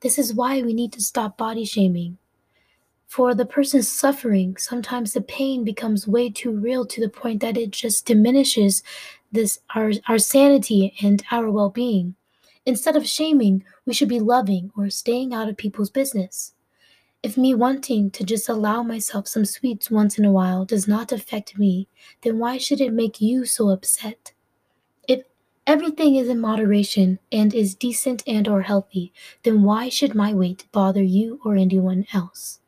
This 0.00 0.18
is 0.18 0.34
why 0.34 0.62
we 0.62 0.74
need 0.74 0.92
to 0.92 1.02
stop 1.02 1.36
body 1.36 1.64
shaming. 1.64 2.18
For 3.08 3.34
the 3.34 3.46
person 3.46 3.82
suffering, 3.82 4.58
sometimes 4.58 5.14
the 5.14 5.22
pain 5.22 5.64
becomes 5.64 6.06
way 6.06 6.28
too 6.28 6.52
real 6.52 6.84
to 6.86 7.00
the 7.00 7.08
point 7.08 7.40
that 7.40 7.56
it 7.56 7.70
just 7.70 8.04
diminishes 8.04 8.82
this 9.32 9.60
our, 9.74 9.92
our 10.08 10.18
sanity 10.18 10.94
and 11.02 11.24
our 11.30 11.50
well-being. 11.50 12.14
Instead 12.66 12.96
of 12.96 13.08
shaming, 13.08 13.64
we 13.86 13.94
should 13.94 14.10
be 14.10 14.20
loving 14.20 14.70
or 14.76 14.90
staying 14.90 15.32
out 15.32 15.48
of 15.48 15.56
people's 15.56 15.90
business. 15.90 16.52
If 17.20 17.36
me 17.36 17.52
wanting 17.52 18.12
to 18.12 18.22
just 18.22 18.48
allow 18.48 18.84
myself 18.84 19.26
some 19.26 19.44
sweets 19.44 19.90
once 19.90 20.18
in 20.18 20.24
a 20.24 20.30
while 20.30 20.64
does 20.64 20.86
not 20.86 21.10
affect 21.10 21.58
me, 21.58 21.88
then 22.22 22.38
why 22.38 22.58
should 22.58 22.80
it 22.80 22.92
make 22.92 23.20
you 23.20 23.44
so 23.44 23.70
upset? 23.70 24.32
If 25.08 25.24
everything 25.66 26.14
is 26.14 26.28
in 26.28 26.38
moderation 26.38 27.18
and 27.32 27.52
is 27.52 27.74
decent 27.74 28.22
and 28.24 28.46
or 28.46 28.62
healthy, 28.62 29.12
then 29.42 29.64
why 29.64 29.88
should 29.88 30.14
my 30.14 30.32
weight 30.32 30.66
bother 30.70 31.02
you 31.02 31.40
or 31.44 31.56
anyone 31.56 32.06
else? 32.12 32.60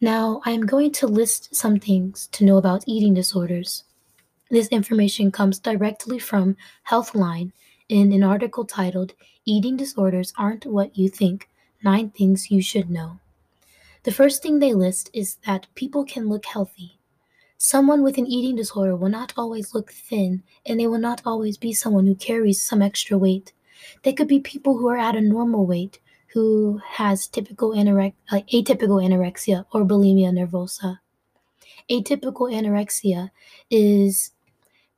Now, 0.00 0.40
I 0.46 0.52
am 0.52 0.64
going 0.64 0.92
to 0.92 1.06
list 1.06 1.54
some 1.54 1.78
things 1.78 2.28
to 2.28 2.46
know 2.46 2.56
about 2.56 2.84
eating 2.86 3.12
disorders. 3.12 3.84
This 4.50 4.68
information 4.68 5.30
comes 5.30 5.58
directly 5.58 6.18
from 6.18 6.56
Healthline 6.88 7.52
in 7.90 8.10
an 8.12 8.24
article 8.24 8.64
titled 8.64 9.12
Eating 9.44 9.76
Disorders 9.76 10.32
Aren't 10.38 10.64
What 10.64 10.96
You 10.96 11.10
Think 11.10 11.50
Nine 11.82 12.08
Things 12.08 12.50
You 12.50 12.62
Should 12.62 12.88
Know. 12.88 13.20
The 14.04 14.12
first 14.12 14.42
thing 14.42 14.58
they 14.58 14.74
list 14.74 15.08
is 15.14 15.36
that 15.46 15.66
people 15.74 16.04
can 16.04 16.28
look 16.28 16.44
healthy. 16.44 16.98
Someone 17.56 18.02
with 18.02 18.18
an 18.18 18.26
eating 18.26 18.54
disorder 18.54 18.94
will 18.94 19.08
not 19.08 19.32
always 19.34 19.74
look 19.74 19.92
thin, 19.92 20.42
and 20.66 20.78
they 20.78 20.86
will 20.86 20.98
not 20.98 21.22
always 21.24 21.56
be 21.56 21.72
someone 21.72 22.06
who 22.06 22.14
carries 22.14 22.60
some 22.60 22.82
extra 22.82 23.16
weight. 23.16 23.54
They 24.02 24.12
could 24.12 24.28
be 24.28 24.40
people 24.40 24.76
who 24.76 24.88
are 24.88 24.98
at 24.98 25.16
a 25.16 25.22
normal 25.22 25.66
weight, 25.66 26.00
who 26.34 26.82
has 26.86 27.26
typical 27.26 27.70
anorexia, 27.70 28.12
like 28.30 28.44
uh, 28.44 28.56
atypical 28.58 29.02
anorexia 29.02 29.64
or 29.72 29.84
bulimia 29.84 30.30
nervosa. 30.32 30.98
Atypical 31.90 32.52
anorexia 32.52 33.30
is 33.70 34.32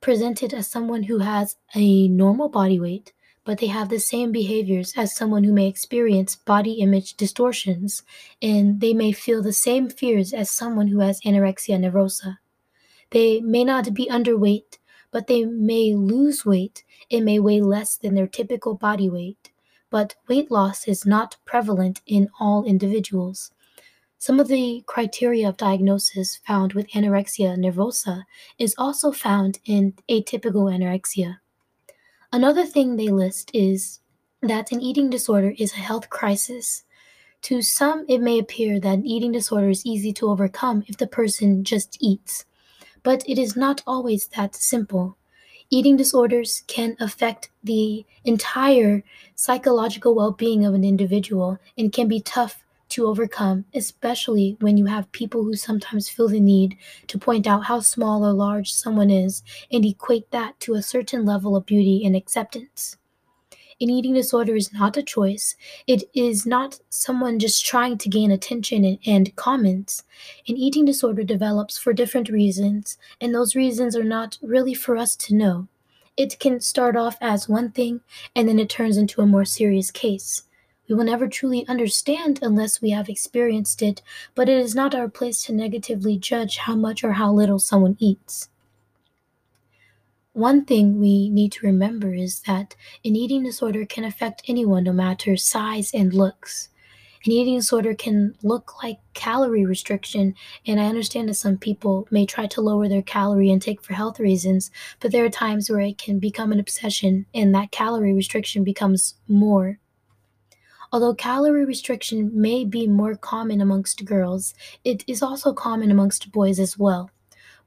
presented 0.01 0.53
as 0.53 0.67
someone 0.67 1.03
who 1.03 1.19
has 1.19 1.55
a 1.75 2.09
normal 2.09 2.49
body 2.49 2.79
weight, 2.79 3.13
but 3.47 3.59
they 3.59 3.67
have 3.67 3.87
the 3.87 3.97
same 3.97 4.33
behaviors 4.33 4.91
as 4.97 5.15
someone 5.15 5.45
who 5.45 5.53
may 5.53 5.67
experience 5.67 6.35
body 6.35 6.73
image 6.73 7.13
distortions, 7.13 8.03
and 8.41 8.81
they 8.81 8.93
may 8.93 9.13
feel 9.13 9.41
the 9.41 9.53
same 9.53 9.87
fears 9.89 10.33
as 10.33 10.51
someone 10.51 10.87
who 10.89 10.99
has 10.99 11.21
anorexia 11.21 11.79
nervosa. 11.79 12.39
They 13.11 13.39
may 13.39 13.63
not 13.63 13.93
be 13.93 14.09
underweight, 14.11 14.79
but 15.11 15.27
they 15.27 15.45
may 15.45 15.95
lose 15.95 16.45
weight 16.45 16.83
and 17.09 17.23
may 17.23 17.39
weigh 17.39 17.61
less 17.61 17.95
than 17.95 18.15
their 18.15 18.27
typical 18.27 18.75
body 18.75 19.09
weight. 19.09 19.49
But 19.89 20.15
weight 20.27 20.51
loss 20.51 20.85
is 20.85 21.05
not 21.05 21.37
prevalent 21.45 22.01
in 22.05 22.27
all 22.41 22.65
individuals. 22.65 23.53
Some 24.17 24.41
of 24.41 24.49
the 24.49 24.83
criteria 24.87 25.47
of 25.47 25.55
diagnosis 25.55 26.35
found 26.35 26.73
with 26.73 26.89
anorexia 26.89 27.55
nervosa 27.55 28.23
is 28.59 28.75
also 28.77 29.13
found 29.13 29.59
in 29.63 29.93
atypical 30.09 30.67
anorexia. 30.69 31.37
Another 32.31 32.65
thing 32.65 32.95
they 32.95 33.07
list 33.07 33.51
is 33.53 34.01
that 34.41 34.71
an 34.71 34.81
eating 34.81 35.09
disorder 35.09 35.53
is 35.57 35.73
a 35.73 35.77
health 35.77 36.09
crisis. 36.09 36.83
To 37.43 37.61
some, 37.61 38.05
it 38.09 38.19
may 38.19 38.37
appear 38.37 38.79
that 38.79 38.93
an 38.93 39.05
eating 39.05 39.31
disorder 39.31 39.69
is 39.69 39.85
easy 39.85 40.11
to 40.13 40.27
overcome 40.29 40.83
if 40.87 40.97
the 40.97 41.07
person 41.07 41.63
just 41.63 41.97
eats. 42.01 42.45
But 43.01 43.23
it 43.29 43.37
is 43.37 43.55
not 43.55 43.81
always 43.87 44.27
that 44.29 44.55
simple. 44.55 45.17
Eating 45.69 45.95
disorders 45.95 46.63
can 46.67 46.97
affect 46.99 47.49
the 47.63 48.05
entire 48.25 49.03
psychological 49.35 50.13
well 50.13 50.31
being 50.31 50.65
of 50.65 50.73
an 50.73 50.83
individual 50.83 51.59
and 51.77 51.93
can 51.93 52.09
be 52.09 52.19
tough 52.19 52.63
to 52.97 53.05
overcome, 53.05 53.63
especially 53.75 54.57
when 54.59 54.75
you 54.75 54.87
have 54.87 55.11
people 55.11 55.43
who 55.43 55.53
sometimes 55.53 56.09
feel 56.09 56.27
the 56.27 56.39
need 56.39 56.75
to 57.05 57.19
point 57.19 57.45
out 57.45 57.65
how 57.65 57.79
small 57.79 58.25
or 58.25 58.33
large 58.33 58.73
someone 58.73 59.11
is 59.11 59.43
and 59.71 59.85
equate 59.85 60.31
that 60.31 60.59
to 60.59 60.73
a 60.73 60.81
certain 60.81 61.23
level 61.23 61.55
of 61.55 61.67
beauty 61.67 62.03
and 62.03 62.15
acceptance. 62.15 62.97
An 63.79 63.91
eating 63.91 64.15
disorder 64.15 64.55
is 64.55 64.73
not 64.73 64.97
a 64.97 65.03
choice. 65.03 65.55
It 65.85 66.05
is 66.15 66.47
not 66.47 66.79
someone 66.89 67.37
just 67.37 67.63
trying 67.63 67.99
to 67.99 68.09
gain 68.09 68.31
attention 68.31 68.83
and, 68.83 68.97
and, 69.05 69.35
comments. 69.35 70.03
An 70.47 70.57
eating 70.57 70.83
disorder 70.83 71.21
develops 71.21 71.77
for 71.77 71.93
different 71.93 72.29
reasons, 72.29 72.97
and 73.21 73.31
those 73.31 73.55
reasons 73.55 73.95
are 73.95 74.03
not 74.03 74.39
really 74.41 74.73
for 74.73 74.97
us 74.97 75.15
to 75.17 75.35
know. 75.35 75.67
It 76.17 76.39
can 76.39 76.61
start 76.61 76.95
off 76.95 77.17
as 77.21 77.47
one 77.47 77.69
thing, 77.69 78.01
and 78.35 78.49
then 78.49 78.57
it 78.57 78.71
turns 78.71 78.97
into 78.97 79.21
a 79.21 79.27
more 79.27 79.45
serious 79.45 79.91
case. 79.91 80.46
We 80.87 80.95
will 80.95 81.03
never 81.03 81.27
truly 81.27 81.67
understand 81.67 82.39
unless 82.41 82.81
we 82.81 82.91
have 82.91 83.09
experienced 83.09 83.81
it, 83.81 84.01
but 84.35 84.47
it 84.47 84.57
is 84.57 84.73
not 84.73 84.95
our 84.95 85.09
place 85.09 85.43
to 85.43 85.53
negatively 85.53 86.17
judge 86.17 86.57
how 86.57 86.75
much 86.75 87.03
or 87.03 87.13
how 87.13 87.33
little 87.33 87.59
someone 87.59 87.97
eats. 87.99 88.49
One 90.31 90.63
thing 90.65 90.99
we 90.99 91.29
need 91.29 91.51
to 91.53 91.65
remember 91.65 92.13
is 92.13 92.41
that 92.41 92.75
an 93.03 93.15
eating 93.15 93.43
disorder 93.43 93.85
can 93.85 94.03
affect 94.03 94.43
anyone 94.47 94.83
no 94.83 94.93
matter 94.93 95.35
size 95.35 95.91
and 95.93 96.13
looks. 96.13 96.69
An 97.25 97.31
eating 97.31 97.55
disorder 97.55 97.93
can 97.93 98.35
look 98.43 98.81
like 98.81 98.99
calorie 99.13 99.65
restriction, 99.65 100.35
and 100.65 100.79
I 100.79 100.85
understand 100.85 101.27
that 101.27 101.33
some 101.33 101.57
people 101.57 102.07
may 102.11 102.25
try 102.25 102.45
to 102.45 102.61
lower 102.61 102.87
their 102.87 103.01
calorie 103.01 103.49
intake 103.49 103.81
for 103.81 103.95
health 103.95 104.19
reasons, 104.19 104.71
but 105.01 105.11
there 105.11 105.25
are 105.25 105.29
times 105.29 105.69
where 105.69 105.81
it 105.81 105.97
can 105.97 106.19
become 106.19 106.51
an 106.51 106.59
obsession 106.59 107.25
and 107.33 107.53
that 107.55 107.71
calorie 107.71 108.13
restriction 108.13 108.63
becomes 108.63 109.15
more 109.27 109.79
Although 110.91 111.15
calorie 111.15 111.65
restriction 111.65 112.31
may 112.33 112.63
be 112.63 112.87
more 112.87 113.15
common 113.15 113.59
amongst 113.61 114.05
girls, 114.05 114.53
it 114.83 115.03
is 115.07 115.21
also 115.21 115.53
common 115.53 115.91
amongst 115.91 116.31
boys 116.31 116.59
as 116.59 116.77
well. 116.77 117.11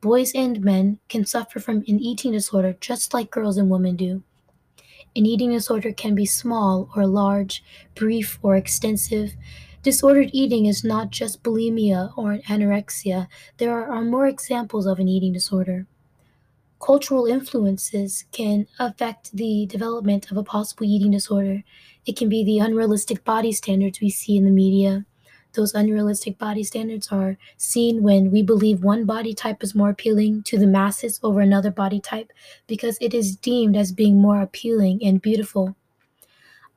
Boys 0.01 0.33
and 0.35 0.63
men 0.63 0.99
can 1.09 1.27
suffer 1.27 1.61
from 1.61 1.79
an 1.87 1.99
eating 2.01 2.33
disorder 2.33 2.75
just 2.81 3.13
like 3.13 3.31
girls 3.31 3.59
and 3.59 3.69
women 3.69 3.97
do. 3.97 4.23
An 5.15 5.27
eating 5.27 5.51
disorder 5.51 5.93
can 5.93 6.15
be 6.15 6.25
small 6.25 6.89
or 6.97 7.07
large, 7.07 7.63
brief 7.95 8.39
or 8.43 8.57
extensive. 8.57 9.35
Disordered 9.83 10.31
eating 10.33 10.67
is 10.67 10.85
not 10.85 11.11
just 11.11 11.43
bulimia 11.43 12.17
or 12.17 12.39
anorexia, 12.49 13.27
there 13.59 13.91
are 13.91 14.03
more 14.03 14.27
examples 14.27 14.87
of 14.87 14.99
an 14.99 15.09
eating 15.09 15.33
disorder. 15.33 15.87
Cultural 16.81 17.27
influences 17.27 18.25
can 18.33 18.67
affect 18.79 19.37
the 19.37 19.67
development 19.67 20.31
of 20.31 20.39
a 20.39 20.43
possible 20.43 20.85
eating 20.85 21.11
disorder. 21.11 21.63
It 22.07 22.17
can 22.17 22.31
be 22.31 22.43
the 22.43 22.59
unrealistic 22.59 23.23
body 23.23 23.53
standards 23.53 24.01
we 24.01 24.09
see 24.09 24.37
in 24.39 24.47
the 24.47 24.51
media. 24.51 25.05
Those 25.53 25.75
unrealistic 25.75 26.39
body 26.39 26.65
standards 26.65 27.09
are 27.13 27.37
seen 27.59 28.03
when 28.03 28.31
we 28.31 28.43
believe 28.43 28.83
one 28.83 29.05
body 29.05 29.35
type 29.35 29.63
is 29.63 29.75
more 29.75 29.91
appealing 29.91 30.43
to 30.45 30.59
the 30.59 30.67
masses 30.67 31.21
over 31.23 31.41
another 31.41 31.71
body 31.71 32.01
type 32.01 32.33
because 32.67 32.97
it 33.01 33.13
is 33.13 33.37
deemed 33.37 33.77
as 33.77 33.93
being 33.93 34.19
more 34.19 34.41
appealing 34.41 35.01
and 35.05 35.21
beautiful. 35.21 35.77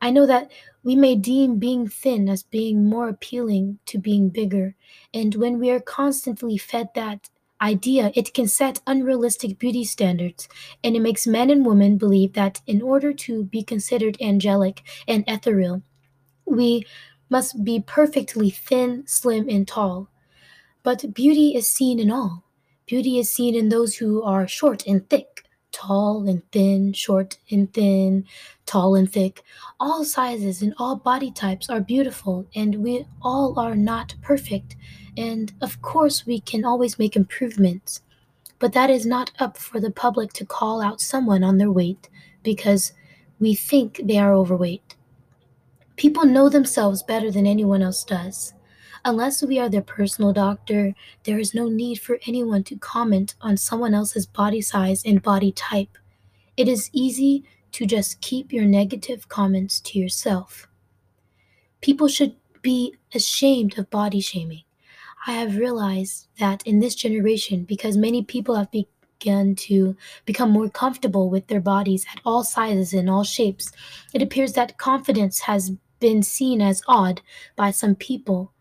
I 0.02 0.10
know 0.10 0.26
that 0.26 0.50
we 0.82 0.96
may 0.96 1.14
deem 1.14 1.58
being 1.58 1.88
thin 1.88 2.28
as 2.28 2.42
being 2.42 2.84
more 2.84 3.08
appealing 3.08 3.78
to 3.86 3.98
being 3.98 4.28
bigger, 4.28 4.74
and 5.14 5.34
when 5.34 5.58
we 5.58 5.70
are 5.70 5.80
constantly 5.80 6.58
fed 6.58 6.90
that 6.94 7.30
idea, 7.64 8.12
it 8.14 8.34
can 8.34 8.46
set 8.46 8.82
unrealistic 8.86 9.58
beauty 9.58 9.84
standards, 9.84 10.48
and 10.84 10.94
it 10.94 11.00
makes 11.00 11.26
men 11.26 11.50
and 11.50 11.64
women 11.64 11.96
believe 11.96 12.34
that 12.34 12.60
in 12.66 12.82
order 12.82 13.12
to 13.12 13.44
be 13.44 13.62
considered 13.62 14.20
angelic 14.20 14.82
and 15.08 15.24
ethereal, 15.26 15.82
we 16.44 16.84
must 17.30 17.64
be 17.64 17.80
perfectly 17.80 18.50
thin, 18.50 19.04
slim, 19.06 19.48
and 19.48 19.66
tall. 19.66 20.08
But 20.82 21.14
beauty 21.14 21.56
is 21.56 21.70
seen 21.70 21.98
in 21.98 22.10
all. 22.10 22.44
Beauty 22.86 23.18
is 23.18 23.30
seen 23.30 23.54
in 23.54 23.70
those 23.70 23.96
who 23.96 24.22
are 24.22 24.46
short 24.46 24.86
and 24.86 25.08
thick, 25.08 25.44
tall 25.72 26.28
and 26.28 26.42
thin, 26.52 26.92
short 26.92 27.38
and 27.50 27.72
thin, 27.72 28.26
tall 28.66 28.94
and 28.94 29.10
thick. 29.10 29.42
All 29.80 30.04
sizes 30.04 30.60
and 30.62 30.74
all 30.78 30.96
body 30.96 31.30
types 31.30 31.70
are 31.70 31.80
beautiful, 31.80 32.46
and 32.54 32.76
we 32.76 33.06
all 33.22 33.58
are 33.58 33.74
not 33.74 34.14
perfect. 34.22 34.76
And 35.16 35.52
of 35.60 35.80
course, 35.82 36.26
we 36.26 36.40
can 36.40 36.64
always 36.64 36.98
make 36.98 37.16
improvements. 37.16 38.00
But 38.58 38.72
that 38.72 38.90
is 38.90 39.06
not 39.06 39.30
up 39.38 39.56
for 39.56 39.80
the 39.80 39.90
public 39.90 40.32
to 40.34 40.46
call 40.46 40.80
out 40.80 41.00
someone 41.00 41.44
on 41.44 41.58
their 41.58 41.70
weight 41.70 42.08
because 42.42 42.92
we 43.38 43.54
think 43.54 44.00
they 44.04 44.18
are 44.18 44.32
overweight. 44.32 44.96
People 45.96 46.24
know 46.24 46.48
themselves 46.48 47.02
better 47.02 47.30
than 47.30 47.46
anyone 47.46 47.82
else 47.82 48.04
does. 48.04 48.52
Unless 49.04 49.42
we 49.42 49.58
are 49.58 49.68
their 49.68 49.82
personal 49.82 50.32
doctor, 50.32 50.94
there 51.24 51.38
is 51.38 51.54
no 51.54 51.68
need 51.68 52.00
for 52.00 52.18
anyone 52.26 52.64
to 52.64 52.76
comment 52.76 53.34
on 53.40 53.56
someone 53.56 53.94
else's 53.94 54.26
body 54.26 54.62
size 54.62 55.04
and 55.04 55.22
body 55.22 55.52
type. 55.52 55.98
It 56.56 56.68
is 56.68 56.90
easy 56.92 57.44
to 57.72 57.86
just 57.86 58.20
keep 58.20 58.52
your 58.52 58.64
negative 58.64 59.28
comments 59.28 59.78
to 59.80 59.98
yourself. 59.98 60.68
People 61.80 62.08
should 62.08 62.34
be 62.62 62.94
ashamed 63.14 63.76
of 63.78 63.90
body 63.90 64.20
shaming. 64.20 64.63
I 65.26 65.32
have 65.32 65.56
realized 65.56 66.28
that 66.38 66.66
in 66.66 66.80
this 66.80 66.94
generation, 66.94 67.64
because 67.64 67.96
many 67.96 68.22
people 68.22 68.56
have 68.56 68.70
begun 68.70 69.54
to 69.54 69.96
become 70.26 70.50
more 70.50 70.68
comfortable 70.68 71.30
with 71.30 71.46
their 71.46 71.62
bodies 71.62 72.04
at 72.12 72.20
all 72.26 72.44
sizes 72.44 72.92
and 72.92 73.08
all 73.08 73.24
shapes, 73.24 73.72
it 74.12 74.20
appears 74.20 74.52
that 74.52 74.76
confidence 74.76 75.40
has 75.40 75.70
been 75.98 76.22
seen 76.22 76.60
as 76.60 76.82
odd 76.86 77.22
by 77.56 77.70
some 77.70 77.94
people. 77.94 78.52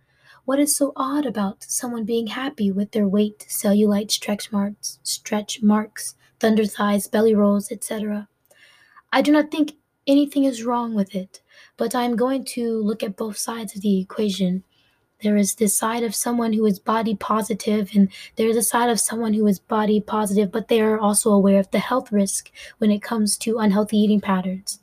What 0.45 0.59
is 0.59 0.73
so 0.73 0.93
odd 0.95 1.25
about 1.25 1.63
someone 1.63 2.05
being 2.05 2.27
happy 2.27 2.71
with 2.71 2.91
their 2.91 3.09
weight, 3.09 3.45
cellulite, 3.49 4.11
stretch 4.11 4.49
marks, 4.49 4.99
stretch 5.03 5.61
marks, 5.61 6.15
thunder 6.39 6.65
thighs, 6.65 7.07
belly 7.07 7.35
rolls, 7.35 7.73
etc.? 7.73 8.29
I 9.11 9.21
do 9.21 9.33
not 9.33 9.51
think 9.51 9.73
anything 10.07 10.45
is 10.45 10.63
wrong 10.63 10.93
with 10.93 11.13
it, 11.13 11.41
but 11.75 11.93
I 11.93 12.03
am 12.03 12.15
going 12.15 12.45
to 12.45 12.81
look 12.81 13.03
at 13.03 13.17
both 13.17 13.37
sides 13.37 13.75
of 13.75 13.81
the 13.81 13.99
equation 13.99 14.63
there 15.23 15.37
is 15.37 15.55
this 15.55 15.77
side 15.77 16.03
of 16.03 16.13
someone 16.13 16.53
who 16.53 16.65
is 16.65 16.77
body 16.79 17.15
positive 17.15 17.89
and 17.95 18.09
there's 18.35 18.55
a 18.55 18.61
side 18.61 18.89
of 18.89 18.99
someone 18.99 19.33
who 19.33 19.47
is 19.47 19.59
body 19.59 19.99
positive 19.99 20.51
but 20.51 20.67
they 20.67 20.81
are 20.81 20.99
also 20.99 21.31
aware 21.31 21.59
of 21.59 21.71
the 21.71 21.79
health 21.79 22.11
risk 22.11 22.51
when 22.77 22.91
it 22.91 23.01
comes 23.01 23.37
to 23.37 23.59
unhealthy 23.59 23.97
eating 23.97 24.21
patterns. 24.21 24.79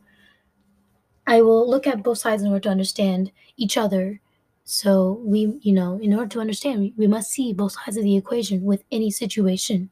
I 1.26 1.42
will 1.42 1.68
look 1.68 1.86
at 1.86 2.02
both 2.02 2.18
sides 2.18 2.42
in 2.42 2.48
order 2.48 2.60
to 2.60 2.70
understand 2.70 3.30
each 3.56 3.76
other. 3.76 4.20
So 4.64 5.20
we 5.24 5.58
you 5.62 5.72
know 5.72 5.98
in 6.00 6.14
order 6.14 6.28
to 6.28 6.40
understand 6.40 6.80
we, 6.80 6.94
we 6.96 7.06
must 7.06 7.30
see 7.30 7.52
both 7.52 7.72
sides 7.72 7.96
of 7.96 8.02
the 8.02 8.16
equation 8.16 8.64
with 8.64 8.82
any 8.90 9.10
situation 9.10 9.90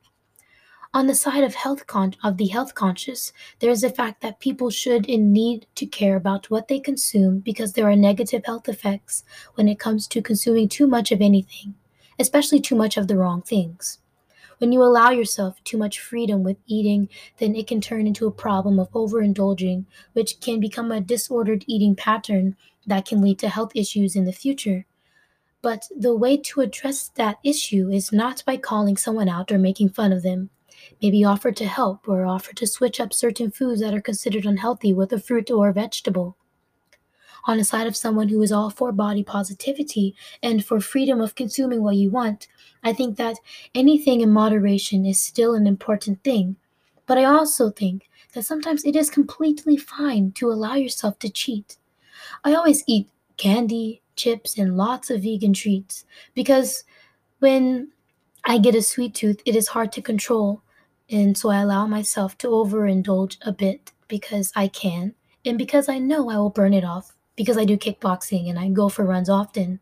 on 0.94 1.06
the 1.06 1.14
side 1.14 1.44
of 1.44 1.54
health 1.54 1.86
con- 1.86 2.14
of 2.24 2.38
the 2.38 2.46
health 2.46 2.74
conscious, 2.74 3.32
there 3.58 3.70
is 3.70 3.82
the 3.82 3.90
fact 3.90 4.22
that 4.22 4.40
people 4.40 4.70
should 4.70 5.08
and 5.08 5.32
need 5.32 5.66
to 5.74 5.84
care 5.84 6.16
about 6.16 6.50
what 6.50 6.68
they 6.68 6.80
consume 6.80 7.40
because 7.40 7.74
there 7.74 7.88
are 7.90 7.96
negative 7.96 8.42
health 8.46 8.68
effects 8.68 9.22
when 9.54 9.68
it 9.68 9.78
comes 9.78 10.06
to 10.08 10.22
consuming 10.22 10.68
too 10.68 10.86
much 10.86 11.12
of 11.12 11.20
anything, 11.20 11.74
especially 12.18 12.58
too 12.58 12.74
much 12.74 12.96
of 12.96 13.06
the 13.06 13.18
wrong 13.18 13.42
things. 13.42 13.98
When 14.58 14.72
you 14.72 14.82
allow 14.82 15.10
yourself 15.10 15.62
too 15.62 15.76
much 15.76 16.00
freedom 16.00 16.42
with 16.42 16.56
eating, 16.66 17.08
then 17.36 17.54
it 17.54 17.66
can 17.66 17.80
turn 17.80 18.06
into 18.06 18.26
a 18.26 18.32
problem 18.32 18.78
of 18.80 18.90
overindulging, 18.92 19.84
which 20.14 20.40
can 20.40 20.58
become 20.58 20.90
a 20.90 21.02
disordered 21.02 21.64
eating 21.68 21.96
pattern 21.96 22.56
that 22.86 23.06
can 23.06 23.20
lead 23.20 23.38
to 23.40 23.50
health 23.50 23.72
issues 23.74 24.16
in 24.16 24.24
the 24.24 24.32
future. 24.32 24.86
But 25.60 25.86
the 25.94 26.16
way 26.16 26.38
to 26.38 26.62
address 26.62 27.08
that 27.16 27.38
issue 27.44 27.90
is 27.90 28.10
not 28.10 28.42
by 28.46 28.56
calling 28.56 28.96
someone 28.96 29.28
out 29.28 29.52
or 29.52 29.58
making 29.58 29.90
fun 29.90 30.12
of 30.12 30.22
them 30.22 30.50
maybe 31.02 31.24
offer 31.24 31.52
to 31.52 31.66
help 31.66 32.08
or 32.08 32.24
offer 32.24 32.54
to 32.54 32.66
switch 32.66 33.00
up 33.00 33.12
certain 33.12 33.50
foods 33.50 33.80
that 33.80 33.94
are 33.94 34.00
considered 34.00 34.46
unhealthy 34.46 34.92
with 34.92 35.12
a 35.12 35.18
fruit 35.18 35.50
or 35.50 35.68
a 35.68 35.72
vegetable. 35.72 36.36
On 37.44 37.56
the 37.56 37.64
side 37.64 37.86
of 37.86 37.96
someone 37.96 38.28
who 38.28 38.42
is 38.42 38.52
all 38.52 38.68
for 38.68 38.92
body 38.92 39.22
positivity 39.22 40.14
and 40.42 40.64
for 40.64 40.80
freedom 40.80 41.20
of 41.20 41.34
consuming 41.34 41.82
what 41.82 41.96
you 41.96 42.10
want, 42.10 42.48
I 42.82 42.92
think 42.92 43.16
that 43.16 43.38
anything 43.74 44.20
in 44.20 44.30
moderation 44.30 45.06
is 45.06 45.22
still 45.22 45.54
an 45.54 45.66
important 45.66 46.22
thing. 46.22 46.56
But 47.06 47.16
I 47.16 47.24
also 47.24 47.70
think 47.70 48.08
that 48.34 48.44
sometimes 48.44 48.84
it 48.84 48.94
is 48.96 49.08
completely 49.08 49.76
fine 49.76 50.32
to 50.32 50.50
allow 50.50 50.74
yourself 50.74 51.18
to 51.20 51.30
cheat. 51.30 51.78
I 52.44 52.54
always 52.54 52.84
eat 52.86 53.08
candy, 53.36 54.02
chips, 54.16 54.58
and 54.58 54.76
lots 54.76 55.08
of 55.08 55.22
vegan 55.22 55.54
treats 55.54 56.04
because 56.34 56.84
when 57.38 57.92
I 58.44 58.58
get 58.58 58.74
a 58.74 58.82
sweet 58.82 59.14
tooth, 59.14 59.40
it 59.46 59.56
is 59.56 59.68
hard 59.68 59.92
to 59.92 60.02
control. 60.02 60.62
And 61.10 61.36
so 61.36 61.48
I 61.50 61.60
allow 61.60 61.86
myself 61.86 62.36
to 62.38 62.48
overindulge 62.48 63.38
a 63.42 63.52
bit 63.52 63.92
because 64.08 64.52
I 64.54 64.68
can, 64.68 65.14
and 65.44 65.56
because 65.56 65.88
I 65.88 65.98
know 65.98 66.30
I 66.30 66.36
will 66.36 66.50
burn 66.50 66.74
it 66.74 66.84
off, 66.84 67.14
because 67.36 67.56
I 67.56 67.64
do 67.64 67.76
kickboxing 67.76 68.48
and 68.48 68.58
I 68.58 68.68
go 68.68 68.88
for 68.88 69.04
runs 69.04 69.30
often. 69.30 69.80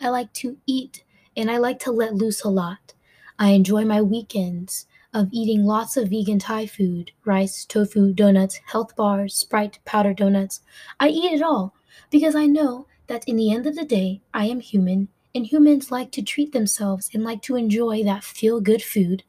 I 0.00 0.08
like 0.08 0.32
to 0.34 0.58
eat 0.66 1.04
and 1.36 1.50
I 1.50 1.56
like 1.56 1.78
to 1.80 1.92
let 1.92 2.14
loose 2.14 2.42
a 2.42 2.50
lot. 2.50 2.94
I 3.38 3.50
enjoy 3.50 3.84
my 3.84 4.02
weekends 4.02 4.86
of 5.12 5.28
eating 5.32 5.64
lots 5.64 5.96
of 5.96 6.10
vegan 6.10 6.40
Thai 6.40 6.66
food 6.66 7.12
rice, 7.24 7.64
tofu, 7.64 8.12
donuts, 8.12 8.60
health 8.66 8.96
bars, 8.96 9.34
Sprite, 9.34 9.78
powdered 9.84 10.16
donuts. 10.16 10.60
I 10.98 11.08
eat 11.08 11.32
it 11.32 11.42
all 11.42 11.74
because 12.10 12.34
I 12.34 12.46
know 12.46 12.86
that 13.06 13.26
in 13.28 13.36
the 13.36 13.52
end 13.52 13.66
of 13.66 13.76
the 13.76 13.84
day, 13.84 14.20
I 14.34 14.46
am 14.46 14.60
human 14.60 15.08
and 15.34 15.46
humans 15.46 15.90
like 15.90 16.10
to 16.12 16.22
treat 16.22 16.52
themselves 16.52 17.10
and 17.14 17.24
like 17.24 17.42
to 17.42 17.56
enjoy 17.56 18.02
that 18.04 18.24
feel 18.24 18.60
good 18.60 18.82
food 18.82 19.22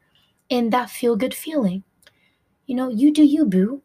and 0.49 0.71
that 0.71 0.89
feel 0.89 1.15
good 1.15 1.33
feeling. 1.33 1.83
You 2.65 2.75
know, 2.75 2.89
you 2.89 3.11
do 3.11 3.23
you, 3.23 3.45
boo. 3.45 3.81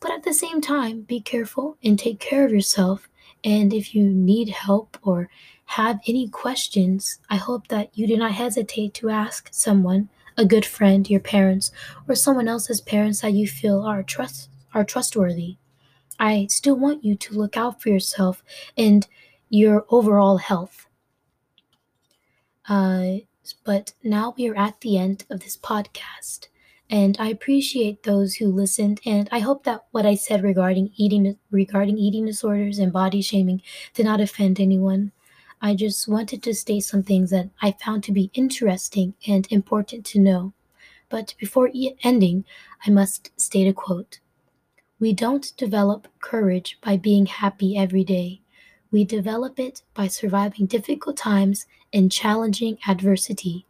But 0.00 0.12
at 0.12 0.24
the 0.24 0.34
same 0.34 0.60
time, 0.60 1.02
be 1.02 1.20
careful 1.20 1.76
and 1.82 1.98
take 1.98 2.20
care 2.20 2.44
of 2.44 2.52
yourself. 2.52 3.08
And 3.42 3.72
if 3.72 3.94
you 3.94 4.04
need 4.04 4.50
help 4.50 4.98
or 5.02 5.30
have 5.66 6.00
any 6.06 6.28
questions, 6.28 7.18
I 7.30 7.36
hope 7.36 7.68
that 7.68 7.90
you 7.96 8.06
do 8.06 8.16
not 8.16 8.32
hesitate 8.32 8.92
to 8.94 9.08
ask 9.08 9.48
someone, 9.52 10.08
a 10.36 10.44
good 10.44 10.66
friend, 10.66 11.08
your 11.08 11.20
parents, 11.20 11.70
or 12.08 12.14
someone 12.14 12.48
else's 12.48 12.80
parents 12.80 13.20
that 13.20 13.32
you 13.32 13.46
feel 13.46 13.82
are 13.82 14.02
trust 14.02 14.48
are 14.72 14.84
trustworthy. 14.84 15.56
I 16.18 16.46
still 16.50 16.76
want 16.76 17.04
you 17.04 17.16
to 17.16 17.34
look 17.34 17.56
out 17.56 17.80
for 17.80 17.88
yourself 17.88 18.42
and 18.76 19.06
your 19.48 19.86
overall 19.90 20.36
health. 20.36 20.86
Uh, 22.68 23.24
but 23.64 23.94
now 24.02 24.34
we 24.36 24.48
are 24.48 24.56
at 24.56 24.80
the 24.80 24.98
end 24.98 25.24
of 25.30 25.40
this 25.40 25.56
podcast, 25.56 26.48
and 26.88 27.16
I 27.18 27.28
appreciate 27.28 28.02
those 28.02 28.34
who 28.34 28.48
listened. 28.48 29.00
And 29.06 29.28
I 29.32 29.38
hope 29.40 29.64
that 29.64 29.86
what 29.90 30.06
I 30.06 30.14
said 30.14 30.42
regarding 30.42 30.92
eating 30.96 31.36
regarding 31.50 31.98
eating 31.98 32.26
disorders 32.26 32.78
and 32.78 32.92
body 32.92 33.22
shaming 33.22 33.62
did 33.94 34.06
not 34.06 34.20
offend 34.20 34.60
anyone. 34.60 35.12
I 35.62 35.74
just 35.74 36.08
wanted 36.08 36.42
to 36.42 36.54
state 36.54 36.84
some 36.84 37.02
things 37.02 37.30
that 37.30 37.50
I 37.60 37.72
found 37.72 38.02
to 38.04 38.12
be 38.12 38.30
interesting 38.34 39.14
and 39.26 39.46
important 39.50 40.06
to 40.06 40.18
know. 40.18 40.52
But 41.10 41.34
before 41.38 41.70
ending, 42.02 42.44
I 42.86 42.90
must 42.90 43.30
state 43.38 43.68
a 43.68 43.72
quote. 43.72 44.20
We 44.98 45.12
don't 45.12 45.56
develop 45.56 46.08
courage 46.20 46.78
by 46.82 46.96
being 46.96 47.26
happy 47.26 47.76
every 47.76 48.04
day. 48.04 48.42
We 48.90 49.04
develop 49.04 49.58
it 49.58 49.82
by 49.94 50.08
surviving 50.08 50.66
difficult 50.66 51.16
times 51.16 51.66
and 51.92 52.10
challenging 52.10 52.78
adversity. 52.88 53.66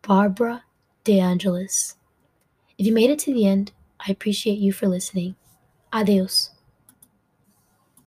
Barbara 0.00 0.64
De 1.04 1.20
Angelis. 1.20 1.96
If 2.78 2.86
you 2.86 2.92
made 2.92 3.10
it 3.10 3.18
to 3.20 3.34
the 3.34 3.46
end, 3.46 3.72
I 4.06 4.10
appreciate 4.10 4.58
you 4.58 4.72
for 4.72 4.88
listening. 4.88 5.36
Adios. 5.92 6.53